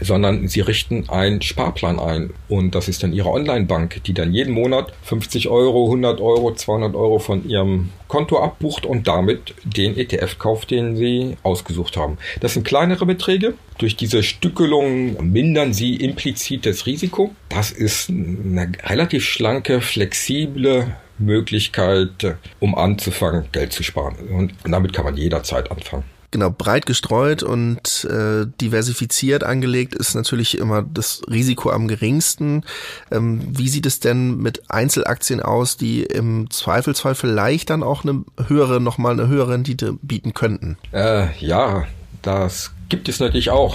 sondern 0.00 0.48
sie 0.48 0.60
richten 0.60 1.08
einen 1.08 1.42
Sparplan 1.42 1.98
ein. 1.98 2.30
Und 2.48 2.74
das 2.74 2.88
ist 2.88 3.02
dann 3.02 3.12
ihre 3.12 3.30
Online-Bank, 3.30 4.02
die 4.04 4.14
dann 4.14 4.32
jeden 4.32 4.54
Monat 4.54 4.92
50 5.02 5.48
Euro, 5.48 5.86
100 5.86 6.20
Euro, 6.20 6.54
200 6.54 6.94
Euro 6.94 7.18
von 7.18 7.48
ihrem 7.48 7.90
Konto 8.08 8.38
abbucht 8.38 8.86
und 8.86 9.08
damit 9.08 9.54
den 9.64 9.96
ETF 9.96 10.38
kauft, 10.38 10.70
den 10.70 10.96
sie 10.96 11.36
ausgesucht 11.42 11.96
haben. 11.96 12.18
Das 12.40 12.54
sind 12.54 12.64
kleinere 12.64 13.06
Beträge. 13.06 13.54
Durch 13.78 13.96
diese 13.96 14.22
Stückelung 14.22 15.16
mindern 15.32 15.72
sie 15.72 15.96
implizit 15.96 16.66
das 16.66 16.86
Risiko. 16.86 17.34
Das 17.48 17.70
ist 17.70 18.08
eine 18.08 18.72
relativ 18.84 19.24
schlanke, 19.24 19.80
flexible 19.80 20.94
Möglichkeit, 21.18 22.36
um 22.60 22.74
anzufangen, 22.74 23.46
Geld 23.52 23.72
zu 23.72 23.82
sparen. 23.82 24.16
Und 24.30 24.54
damit 24.64 24.92
kann 24.92 25.04
man 25.04 25.16
jederzeit 25.16 25.70
anfangen. 25.70 26.04
Genau, 26.36 26.50
breit 26.50 26.84
gestreut 26.84 27.42
und 27.42 28.04
äh, 28.10 28.44
diversifiziert 28.60 29.42
angelegt 29.42 29.94
ist 29.94 30.14
natürlich 30.14 30.58
immer 30.58 30.82
das 30.82 31.22
Risiko 31.30 31.70
am 31.70 31.88
geringsten. 31.88 32.62
Ähm, 33.10 33.40
wie 33.56 33.68
sieht 33.68 33.86
es 33.86 34.00
denn 34.00 34.36
mit 34.36 34.70
Einzelaktien 34.70 35.40
aus, 35.40 35.78
die 35.78 36.02
im 36.02 36.50
Zweifelsfall 36.50 37.14
vielleicht 37.14 37.70
dann 37.70 37.82
auch 37.82 38.04
eine 38.04 38.22
höhere, 38.48 38.82
nochmal 38.82 39.12
eine 39.12 39.28
höhere 39.28 39.52
Rendite 39.52 39.94
bieten 40.02 40.34
könnten? 40.34 40.76
Äh, 40.92 41.28
ja, 41.38 41.86
das 42.20 42.74
gibt 42.90 43.08
es 43.08 43.18
natürlich 43.18 43.48
auch 43.48 43.74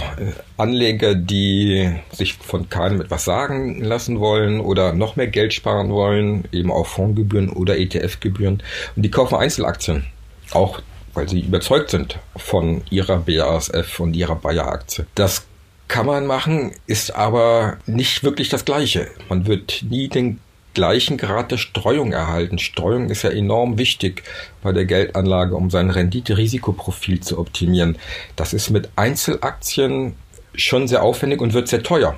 Anleger, 0.56 1.16
die 1.16 1.92
sich 2.12 2.34
von 2.34 2.68
keinem 2.68 3.00
etwas 3.00 3.24
sagen 3.24 3.82
lassen 3.82 4.20
wollen 4.20 4.60
oder 4.60 4.92
noch 4.92 5.16
mehr 5.16 5.26
Geld 5.26 5.52
sparen 5.52 5.90
wollen, 5.90 6.44
eben 6.52 6.70
auch 6.70 6.86
Fondsgebühren 6.86 7.48
oder 7.48 7.76
ETF-Gebühren. 7.76 8.62
Und 8.94 9.02
die 9.02 9.10
kaufen 9.10 9.34
Einzelaktien. 9.34 10.04
Auch 10.52 10.80
weil 11.14 11.28
sie 11.28 11.40
überzeugt 11.40 11.90
sind 11.90 12.18
von 12.36 12.82
ihrer 12.90 13.18
BASF 13.18 14.00
und 14.00 14.14
ihrer 14.14 14.36
Bayer-Aktie. 14.36 15.06
Das 15.14 15.44
kann 15.88 16.06
man 16.06 16.26
machen, 16.26 16.72
ist 16.86 17.14
aber 17.14 17.76
nicht 17.86 18.24
wirklich 18.24 18.48
das 18.48 18.64
Gleiche. 18.64 19.08
Man 19.28 19.46
wird 19.46 19.84
nie 19.88 20.08
den 20.08 20.40
gleichen 20.74 21.18
Grad 21.18 21.50
der 21.52 21.58
Streuung 21.58 22.12
erhalten. 22.12 22.58
Streuung 22.58 23.10
ist 23.10 23.22
ja 23.22 23.30
enorm 23.30 23.78
wichtig 23.78 24.22
bei 24.62 24.72
der 24.72 24.86
Geldanlage, 24.86 25.54
um 25.54 25.70
sein 25.70 25.90
Rendite-Risikoprofil 25.90 27.20
zu 27.20 27.38
optimieren. 27.38 27.98
Das 28.36 28.54
ist 28.54 28.70
mit 28.70 28.88
Einzelaktien 28.96 30.14
schon 30.54 30.88
sehr 30.88 31.02
aufwendig 31.02 31.40
und 31.40 31.52
wird 31.52 31.68
sehr 31.68 31.82
teuer. 31.82 32.16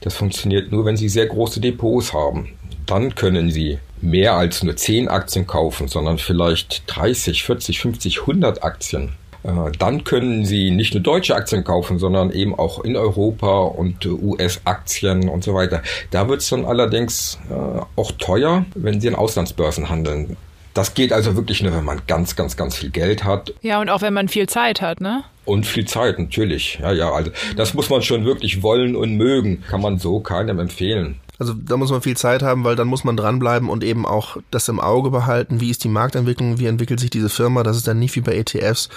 Das 0.00 0.14
funktioniert 0.14 0.72
nur, 0.72 0.84
wenn 0.84 0.96
Sie 0.96 1.08
sehr 1.08 1.26
große 1.26 1.60
Depots 1.60 2.12
haben. 2.12 2.56
Dann 2.86 3.14
können 3.14 3.50
Sie 3.50 3.78
mehr 4.00 4.34
als 4.34 4.62
nur 4.62 4.76
10 4.76 5.08
Aktien 5.08 5.46
kaufen, 5.46 5.88
sondern 5.88 6.18
vielleicht 6.18 6.84
30, 6.86 7.42
40, 7.44 7.80
50, 7.80 8.20
100 8.20 8.62
Aktien. 8.62 9.12
Äh, 9.46 9.72
dann 9.78 10.04
können 10.04 10.44
Sie 10.44 10.70
nicht 10.70 10.94
nur 10.94 11.02
deutsche 11.02 11.34
Aktien 11.34 11.64
kaufen, 11.64 11.98
sondern 11.98 12.30
eben 12.30 12.54
auch 12.54 12.84
in 12.84 12.96
Europa 12.96 13.60
und 13.60 14.04
US-Aktien 14.06 15.28
und 15.28 15.44
so 15.44 15.54
weiter. 15.54 15.82
Da 16.10 16.28
wird 16.28 16.40
es 16.40 16.48
dann 16.48 16.64
allerdings 16.64 17.38
äh, 17.50 17.80
auch 17.96 18.12
teuer, 18.12 18.64
wenn 18.74 19.00
Sie 19.00 19.08
in 19.08 19.14
Auslandsbörsen 19.14 19.88
handeln. 19.88 20.36
Das 20.74 20.92
geht 20.92 21.10
also 21.12 21.36
wirklich 21.36 21.62
nur, 21.62 21.72
wenn 21.72 21.84
man 21.84 22.02
ganz, 22.06 22.36
ganz, 22.36 22.54
ganz 22.56 22.76
viel 22.76 22.90
Geld 22.90 23.24
hat. 23.24 23.54
Ja, 23.62 23.80
und 23.80 23.88
auch 23.88 24.02
wenn 24.02 24.12
man 24.12 24.28
viel 24.28 24.46
Zeit 24.46 24.82
hat, 24.82 25.00
ne? 25.00 25.24
Und 25.46 25.64
viel 25.64 25.86
Zeit, 25.86 26.18
natürlich. 26.18 26.78
Ja, 26.82 26.92
ja, 26.92 27.12
also 27.12 27.30
das 27.56 27.72
muss 27.72 27.88
man 27.88 28.02
schon 28.02 28.26
wirklich 28.26 28.62
wollen 28.62 28.94
und 28.94 29.16
mögen. 29.16 29.62
Kann 29.70 29.80
man 29.80 29.98
so 29.98 30.20
keinem 30.20 30.58
empfehlen. 30.58 31.20
Also 31.38 31.52
da 31.52 31.76
muss 31.76 31.90
man 31.90 32.02
viel 32.02 32.16
Zeit 32.16 32.42
haben, 32.42 32.64
weil 32.64 32.76
dann 32.76 32.88
muss 32.88 33.04
man 33.04 33.16
dranbleiben 33.16 33.68
und 33.68 33.84
eben 33.84 34.06
auch 34.06 34.38
das 34.50 34.68
im 34.68 34.80
Auge 34.80 35.10
behalten. 35.10 35.60
Wie 35.60 35.70
ist 35.70 35.84
die 35.84 35.88
Marktentwicklung? 35.88 36.58
Wie 36.58 36.66
entwickelt 36.66 37.00
sich 37.00 37.10
diese 37.10 37.28
Firma? 37.28 37.62
Das 37.62 37.76
ist 37.76 37.86
dann 37.86 37.98
nicht 37.98 38.16
wie 38.16 38.22
bei 38.22 38.36
ETFs, 38.36 38.88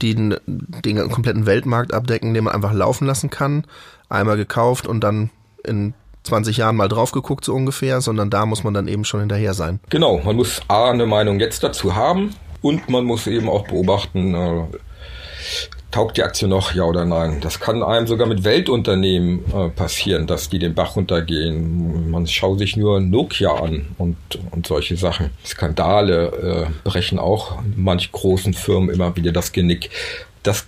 die 0.00 0.14
den, 0.14 0.36
den 0.46 1.10
kompletten 1.10 1.46
Weltmarkt 1.46 1.92
abdecken, 1.92 2.34
den 2.34 2.44
man 2.44 2.54
einfach 2.54 2.72
laufen 2.72 3.06
lassen 3.06 3.30
kann. 3.30 3.64
Einmal 4.08 4.36
gekauft 4.36 4.86
und 4.86 5.00
dann 5.00 5.30
in 5.64 5.94
20 6.24 6.58
Jahren 6.58 6.76
mal 6.76 6.88
drauf 6.88 7.12
geguckt, 7.12 7.44
so 7.44 7.54
ungefähr, 7.54 8.00
sondern 8.00 8.30
da 8.30 8.46
muss 8.46 8.62
man 8.62 8.74
dann 8.74 8.88
eben 8.88 9.04
schon 9.04 9.20
hinterher 9.20 9.54
sein. 9.54 9.80
Genau, 9.88 10.20
man 10.24 10.36
muss 10.36 10.60
A, 10.68 10.90
eine 10.90 11.06
Meinung 11.06 11.40
jetzt 11.40 11.62
dazu 11.64 11.94
haben 11.94 12.34
und 12.62 12.88
man 12.88 13.04
muss 13.04 13.26
eben 13.26 13.48
auch 13.48 13.66
beobachten, 13.66 14.34
äh, 14.34 14.64
taugt 15.90 16.16
die 16.16 16.22
Aktie 16.22 16.48
noch, 16.48 16.74
ja 16.74 16.84
oder 16.84 17.04
nein? 17.04 17.40
Das 17.40 17.60
kann 17.60 17.82
einem 17.82 18.06
sogar 18.06 18.26
mit 18.26 18.44
Weltunternehmen 18.44 19.44
äh, 19.52 19.68
passieren, 19.68 20.26
dass 20.26 20.48
die 20.48 20.58
den 20.58 20.74
Bach 20.74 20.96
runtergehen. 20.96 22.10
Man 22.10 22.26
schaut 22.26 22.58
sich 22.58 22.76
nur 22.76 23.00
Nokia 23.00 23.54
an 23.54 23.88
und, 23.98 24.16
und 24.50 24.66
solche 24.66 24.96
Sachen. 24.96 25.30
Skandale 25.44 26.68
äh, 26.68 26.88
brechen 26.88 27.18
auch 27.18 27.58
manch 27.76 28.12
großen 28.12 28.54
Firmen 28.54 28.90
immer 28.90 29.16
wieder 29.16 29.32
das 29.32 29.52
Genick. 29.52 29.90
Das, 30.42 30.66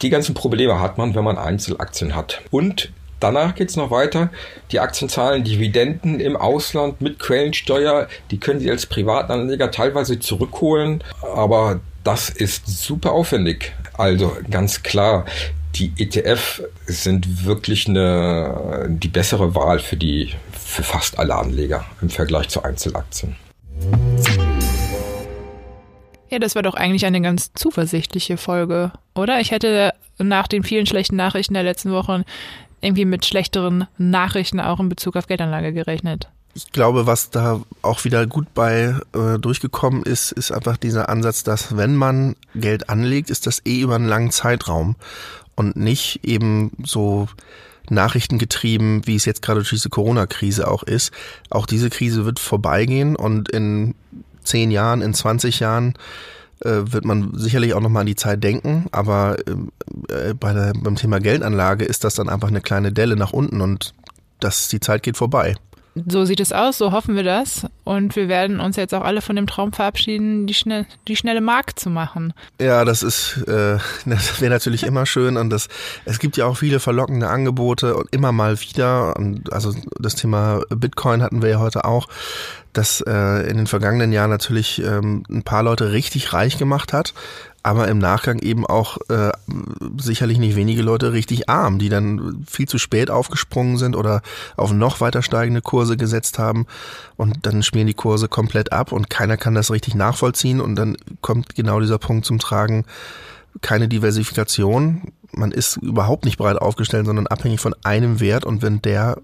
die 0.00 0.10
ganzen 0.10 0.34
Probleme 0.34 0.80
hat 0.80 0.98
man, 0.98 1.14
wenn 1.14 1.24
man 1.24 1.38
Einzelaktien 1.38 2.14
hat. 2.14 2.40
Und 2.50 2.90
Danach 3.20 3.54
geht's 3.54 3.76
noch 3.76 3.92
weiter. 3.92 4.30
Die 4.72 4.80
Aktien 4.80 5.08
zahlen 5.08 5.44
Dividenden 5.44 6.18
im 6.18 6.36
Ausland 6.36 7.00
mit 7.00 7.20
Quellensteuer. 7.20 8.08
Die 8.32 8.40
können 8.40 8.58
Sie 8.58 8.68
als 8.68 8.86
Privatanleger 8.86 9.70
teilweise 9.70 10.18
zurückholen. 10.18 11.04
Aber 11.36 11.78
das 12.02 12.30
ist 12.30 12.66
super 12.66 13.12
aufwendig. 13.12 13.74
Also 13.94 14.36
ganz 14.50 14.82
klar, 14.82 15.26
die 15.74 15.92
ETF 15.96 16.62
sind 16.86 17.44
wirklich 17.44 17.88
eine, 17.88 18.86
die 18.88 19.08
bessere 19.08 19.54
Wahl 19.54 19.78
für 19.78 19.96
die, 19.96 20.34
für 20.52 20.82
fast 20.82 21.18
alle 21.18 21.34
Anleger 21.34 21.84
im 22.00 22.10
Vergleich 22.10 22.48
zu 22.48 22.62
Einzelaktien. 22.62 23.36
Ja, 26.30 26.38
das 26.38 26.54
war 26.54 26.62
doch 26.62 26.74
eigentlich 26.74 27.04
eine 27.04 27.20
ganz 27.20 27.52
zuversichtliche 27.54 28.36
Folge, 28.36 28.92
oder? 29.14 29.40
Ich 29.40 29.50
hätte 29.50 29.92
nach 30.18 30.48
den 30.48 30.62
vielen 30.62 30.86
schlechten 30.86 31.16
Nachrichten 31.16 31.54
der 31.54 31.62
letzten 31.62 31.92
Wochen 31.92 32.22
irgendwie 32.80 33.04
mit 33.04 33.24
schlechteren 33.24 33.86
Nachrichten 33.98 34.60
auch 34.60 34.80
in 34.80 34.88
Bezug 34.88 35.16
auf 35.16 35.26
Geldanlage 35.26 35.72
gerechnet 35.72 36.28
ich 36.54 36.70
glaube, 36.72 37.06
was 37.06 37.30
da 37.30 37.60
auch 37.80 38.04
wieder 38.04 38.26
gut 38.26 38.52
bei 38.54 38.94
äh, 39.14 39.38
durchgekommen 39.38 40.02
ist, 40.02 40.32
ist 40.32 40.52
einfach 40.52 40.76
dieser 40.76 41.08
Ansatz, 41.08 41.44
dass 41.44 41.76
wenn 41.76 41.96
man 41.96 42.36
Geld 42.54 42.90
anlegt, 42.90 43.30
ist 43.30 43.46
das 43.46 43.62
eh 43.64 43.80
über 43.80 43.94
einen 43.94 44.08
langen 44.08 44.30
Zeitraum 44.30 44.96
und 45.54 45.76
nicht 45.76 46.20
eben 46.24 46.72
so 46.84 47.28
nachrichtengetrieben, 47.88 49.06
wie 49.06 49.16
es 49.16 49.24
jetzt 49.24 49.42
gerade 49.42 49.60
durch 49.60 49.70
diese 49.70 49.88
Corona-Krise 49.88 50.68
auch 50.68 50.82
ist. 50.82 51.12
Auch 51.50 51.66
diese 51.66 51.90
Krise 51.90 52.24
wird 52.24 52.38
vorbeigehen 52.38 53.16
und 53.16 53.50
in 53.50 53.94
zehn 54.44 54.70
Jahren, 54.70 55.02
in 55.02 55.14
20 55.14 55.60
Jahren 55.60 55.94
äh, 56.60 56.80
wird 56.84 57.04
man 57.04 57.32
sicherlich 57.34 57.74
auch 57.74 57.80
nochmal 57.80 58.02
an 58.02 58.06
die 58.06 58.16
Zeit 58.16 58.44
denken, 58.44 58.86
aber 58.92 59.38
äh, 59.38 60.34
bei 60.34 60.52
der, 60.52 60.72
beim 60.76 60.96
Thema 60.96 61.18
Geldanlage 61.18 61.84
ist 61.84 62.04
das 62.04 62.14
dann 62.14 62.28
einfach 62.28 62.48
eine 62.48 62.60
kleine 62.60 62.92
Delle 62.92 63.16
nach 63.16 63.32
unten 63.32 63.60
und 63.60 63.94
das, 64.40 64.68
die 64.68 64.80
Zeit 64.80 65.02
geht 65.02 65.16
vorbei. 65.16 65.54
So 65.94 66.24
sieht 66.24 66.40
es 66.40 66.52
aus, 66.52 66.78
so 66.78 66.92
hoffen 66.92 67.16
wir 67.16 67.22
das. 67.22 67.66
Und 67.84 68.16
wir 68.16 68.28
werden 68.28 68.60
uns 68.60 68.76
jetzt 68.76 68.94
auch 68.94 69.02
alle 69.02 69.20
von 69.20 69.36
dem 69.36 69.46
Traum 69.46 69.72
verabschieden, 69.72 70.46
die, 70.46 70.54
schnell, 70.54 70.86
die 71.06 71.16
schnelle 71.16 71.40
Mark 71.40 71.78
zu 71.78 71.90
machen. 71.90 72.32
Ja, 72.60 72.84
das 72.84 73.02
ist, 73.02 73.44
äh, 73.46 73.78
das 74.06 74.40
wäre 74.40 74.50
natürlich 74.50 74.84
immer 74.84 75.04
schön. 75.04 75.36
Und 75.36 75.50
das, 75.50 75.68
es 76.04 76.18
gibt 76.18 76.36
ja 76.36 76.46
auch 76.46 76.56
viele 76.56 76.80
verlockende 76.80 77.28
Angebote 77.28 77.94
und 77.96 78.08
immer 78.10 78.32
mal 78.32 78.58
wieder. 78.60 79.16
Und 79.16 79.52
also 79.52 79.74
das 79.98 80.14
Thema 80.14 80.62
Bitcoin 80.70 81.22
hatten 81.22 81.42
wir 81.42 81.50
ja 81.50 81.58
heute 81.58 81.84
auch. 81.84 82.08
das 82.72 83.02
äh, 83.06 83.50
in 83.50 83.58
den 83.58 83.66
vergangenen 83.66 84.12
Jahren 84.12 84.30
natürlich 84.30 84.82
ähm, 84.82 85.24
ein 85.28 85.42
paar 85.42 85.62
Leute 85.62 85.92
richtig 85.92 86.32
reich 86.32 86.56
gemacht 86.56 86.94
hat, 86.94 87.12
aber 87.62 87.88
im 87.88 87.98
Nachgang 87.98 88.38
eben 88.40 88.66
auch 88.66 88.98
äh, 89.08 89.30
sicherlich 89.96 90.38
nicht 90.38 90.56
wenige 90.56 90.82
Leute 90.82 91.12
richtig 91.12 91.48
arm, 91.48 91.78
die 91.78 91.88
dann 91.88 92.44
viel 92.48 92.66
zu 92.66 92.78
spät 92.78 93.10
aufgesprungen 93.10 93.76
sind 93.76 93.94
oder 93.94 94.22
auf 94.56 94.72
noch 94.72 95.00
weiter 95.00 95.22
steigende 95.22 95.62
Kurse 95.62 95.96
gesetzt 95.96 96.38
haben. 96.38 96.66
Und 97.16 97.46
dann 97.46 97.62
schmieren 97.62 97.86
die 97.86 97.94
Kurse 97.94 98.28
komplett 98.28 98.72
ab 98.72 98.92
und 98.92 99.10
keiner 99.10 99.36
kann 99.36 99.54
das 99.54 99.70
richtig 99.70 99.94
nachvollziehen. 99.94 100.60
Und 100.60 100.76
dann 100.76 100.96
kommt 101.20 101.54
genau 101.54 101.78
dieser 101.78 101.98
Punkt 101.98 102.24
zum 102.24 102.38
Tragen, 102.38 102.84
keine 103.60 103.86
Diversifikation, 103.86 105.12
man 105.32 105.52
ist 105.52 105.76
überhaupt 105.76 106.24
nicht 106.24 106.38
breit 106.38 106.58
aufgestellt, 106.58 107.06
sondern 107.06 107.26
abhängig 107.26 107.60
von 107.60 107.74
einem 107.84 108.20
Wert. 108.20 108.44
Und 108.44 108.62
wenn 108.62 108.82
der 108.82 109.18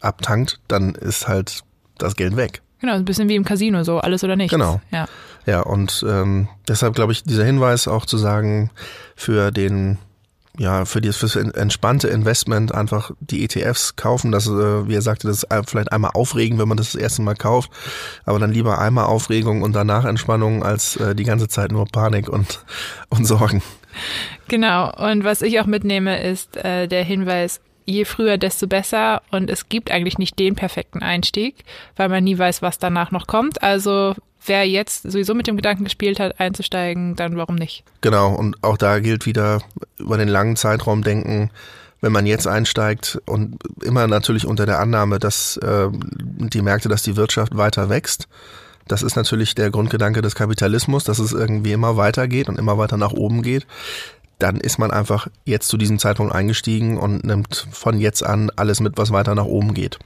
abtankt, 0.00 0.60
dann 0.68 0.94
ist 0.94 1.28
halt 1.28 1.62
das 1.98 2.16
Geld 2.16 2.36
weg. 2.36 2.62
Genau, 2.82 2.94
ein 2.94 3.04
bisschen 3.04 3.28
wie 3.28 3.36
im 3.36 3.44
Casino, 3.44 3.84
so 3.84 4.00
alles 4.00 4.24
oder 4.24 4.34
nichts. 4.34 4.52
Genau. 4.52 4.80
Ja, 4.90 5.06
ja 5.46 5.60
und 5.60 6.04
ähm, 6.06 6.48
deshalb 6.66 6.96
glaube 6.96 7.12
ich, 7.12 7.22
dieser 7.22 7.44
Hinweis 7.44 7.86
auch 7.86 8.06
zu 8.06 8.18
sagen, 8.18 8.70
für 9.14 9.52
den 9.52 9.98
ja, 10.58 10.84
für 10.84 11.00
das 11.00 11.16
fürs 11.16 11.36
entspannte 11.36 12.08
Investment 12.08 12.74
einfach 12.74 13.12
die 13.20 13.44
ETFs 13.44 13.94
kaufen, 13.94 14.32
das, 14.32 14.48
äh, 14.48 14.88
wie 14.88 14.94
er 14.94 15.00
sagte, 15.00 15.28
das 15.28 15.46
vielleicht 15.66 15.92
einmal 15.92 16.10
aufregend, 16.12 16.60
wenn 16.60 16.68
man 16.68 16.76
das 16.76 16.92
das 16.92 17.00
erste 17.00 17.22
Mal 17.22 17.36
kauft, 17.36 17.70
aber 18.24 18.40
dann 18.40 18.52
lieber 18.52 18.80
einmal 18.80 19.06
Aufregung 19.06 19.62
und 19.62 19.74
danach 19.74 20.04
Entspannung 20.04 20.64
als 20.64 20.96
äh, 20.96 21.14
die 21.14 21.24
ganze 21.24 21.46
Zeit 21.46 21.70
nur 21.70 21.86
Panik 21.86 22.28
und, 22.28 22.64
und 23.08 23.26
Sorgen. 23.26 23.62
Genau, 24.48 24.92
und 24.92 25.22
was 25.22 25.40
ich 25.40 25.60
auch 25.60 25.66
mitnehme, 25.66 26.20
ist 26.22 26.56
äh, 26.56 26.88
der 26.88 27.04
Hinweis, 27.04 27.60
je 27.84 28.04
früher, 28.04 28.38
desto 28.38 28.66
besser. 28.66 29.22
Und 29.30 29.50
es 29.50 29.68
gibt 29.68 29.90
eigentlich 29.90 30.18
nicht 30.18 30.38
den 30.38 30.54
perfekten 30.54 31.02
Einstieg, 31.02 31.64
weil 31.96 32.08
man 32.08 32.24
nie 32.24 32.38
weiß, 32.38 32.62
was 32.62 32.78
danach 32.78 33.10
noch 33.10 33.26
kommt. 33.26 33.62
Also 33.62 34.14
wer 34.46 34.66
jetzt 34.68 35.10
sowieso 35.10 35.34
mit 35.34 35.46
dem 35.46 35.56
Gedanken 35.56 35.84
gespielt 35.84 36.20
hat, 36.20 36.40
einzusteigen, 36.40 37.16
dann 37.16 37.36
warum 37.36 37.56
nicht? 37.56 37.84
Genau, 38.00 38.34
und 38.34 38.62
auch 38.62 38.76
da 38.76 38.98
gilt 38.98 39.26
wieder 39.26 39.62
über 39.98 40.18
den 40.18 40.28
langen 40.28 40.56
Zeitraum 40.56 41.02
denken, 41.02 41.50
wenn 42.00 42.12
man 42.12 42.26
jetzt 42.26 42.48
einsteigt 42.48 43.20
und 43.26 43.58
immer 43.84 44.06
natürlich 44.08 44.46
unter 44.46 44.66
der 44.66 44.80
Annahme, 44.80 45.20
dass 45.20 45.56
äh, 45.58 45.88
die 45.92 46.62
Märkte, 46.62 46.88
dass 46.88 47.02
die 47.02 47.16
Wirtschaft 47.16 47.56
weiter 47.56 47.88
wächst. 47.88 48.26
Das 48.88 49.02
ist 49.02 49.14
natürlich 49.14 49.54
der 49.54 49.70
Grundgedanke 49.70 50.22
des 50.22 50.34
Kapitalismus, 50.34 51.04
dass 51.04 51.20
es 51.20 51.32
irgendwie 51.32 51.72
immer 51.72 51.96
weitergeht 51.96 52.48
und 52.48 52.58
immer 52.58 52.76
weiter 52.78 52.96
nach 52.96 53.12
oben 53.12 53.42
geht 53.42 53.66
dann 54.42 54.56
ist 54.56 54.78
man 54.78 54.90
einfach 54.90 55.28
jetzt 55.44 55.68
zu 55.68 55.76
diesem 55.76 55.98
Zeitpunkt 55.98 56.34
eingestiegen 56.34 56.98
und 56.98 57.24
nimmt 57.24 57.68
von 57.70 57.98
jetzt 57.98 58.24
an 58.24 58.50
alles 58.56 58.80
mit, 58.80 58.98
was 58.98 59.12
weiter 59.12 59.34
nach 59.34 59.44
oben 59.44 59.74
geht. 59.74 59.98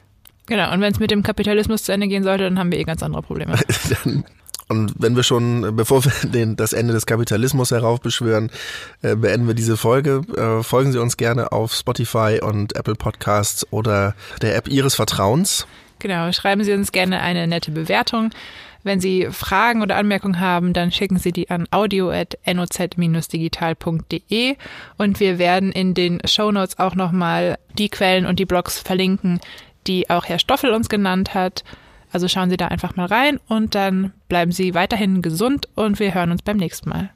Genau, 0.46 0.72
und 0.72 0.80
wenn 0.80 0.92
es 0.92 1.00
mit 1.00 1.10
dem 1.10 1.22
Kapitalismus 1.22 1.82
zu 1.82 1.92
Ende 1.92 2.06
gehen 2.06 2.22
sollte, 2.22 2.44
dann 2.44 2.58
haben 2.58 2.70
wir 2.70 2.78
eh 2.78 2.84
ganz 2.84 3.02
andere 3.02 3.22
Probleme. 3.22 3.58
Und 4.68 4.94
wenn 4.98 5.14
wir 5.14 5.22
schon, 5.22 5.76
bevor 5.76 6.04
wir 6.04 6.12
den, 6.28 6.56
das 6.56 6.72
Ende 6.72 6.92
des 6.92 7.06
Kapitalismus 7.06 7.70
heraufbeschwören, 7.70 8.50
äh, 9.02 9.14
beenden 9.14 9.46
wir 9.46 9.54
diese 9.54 9.76
Folge. 9.76 10.22
Äh, 10.36 10.64
folgen 10.64 10.90
Sie 10.90 10.98
uns 10.98 11.16
gerne 11.16 11.52
auf 11.52 11.72
Spotify 11.72 12.40
und 12.42 12.74
Apple 12.74 12.96
Podcasts 12.96 13.64
oder 13.70 14.16
der 14.42 14.56
App 14.56 14.66
Ihres 14.66 14.96
Vertrauens. 14.96 15.68
Genau, 16.00 16.32
schreiben 16.32 16.64
Sie 16.64 16.72
uns 16.72 16.90
gerne 16.90 17.20
eine 17.20 17.46
nette 17.46 17.70
Bewertung. 17.70 18.30
Wenn 18.86 19.00
Sie 19.00 19.26
Fragen 19.32 19.82
oder 19.82 19.96
Anmerkungen 19.96 20.38
haben, 20.38 20.72
dann 20.72 20.92
schicken 20.92 21.18
Sie 21.18 21.32
die 21.32 21.50
an 21.50 21.66
audio.noz-digital.de 21.72 24.56
und 24.96 25.18
wir 25.18 25.40
werden 25.40 25.72
in 25.72 25.92
den 25.92 26.20
Shownotes 26.24 26.78
auch 26.78 26.94
nochmal 26.94 27.58
die 27.76 27.88
Quellen 27.88 28.26
und 28.26 28.38
die 28.38 28.44
Blogs 28.44 28.78
verlinken, 28.78 29.40
die 29.88 30.08
auch 30.08 30.26
Herr 30.26 30.38
Stoffel 30.38 30.70
uns 30.70 30.88
genannt 30.88 31.34
hat. 31.34 31.64
Also 32.12 32.28
schauen 32.28 32.48
Sie 32.48 32.56
da 32.56 32.68
einfach 32.68 32.94
mal 32.94 33.06
rein 33.06 33.40
und 33.48 33.74
dann 33.74 34.12
bleiben 34.28 34.52
Sie 34.52 34.74
weiterhin 34.74 35.20
gesund 35.20 35.68
und 35.74 35.98
wir 35.98 36.14
hören 36.14 36.30
uns 36.30 36.42
beim 36.42 36.56
nächsten 36.56 36.88
Mal. 36.88 37.10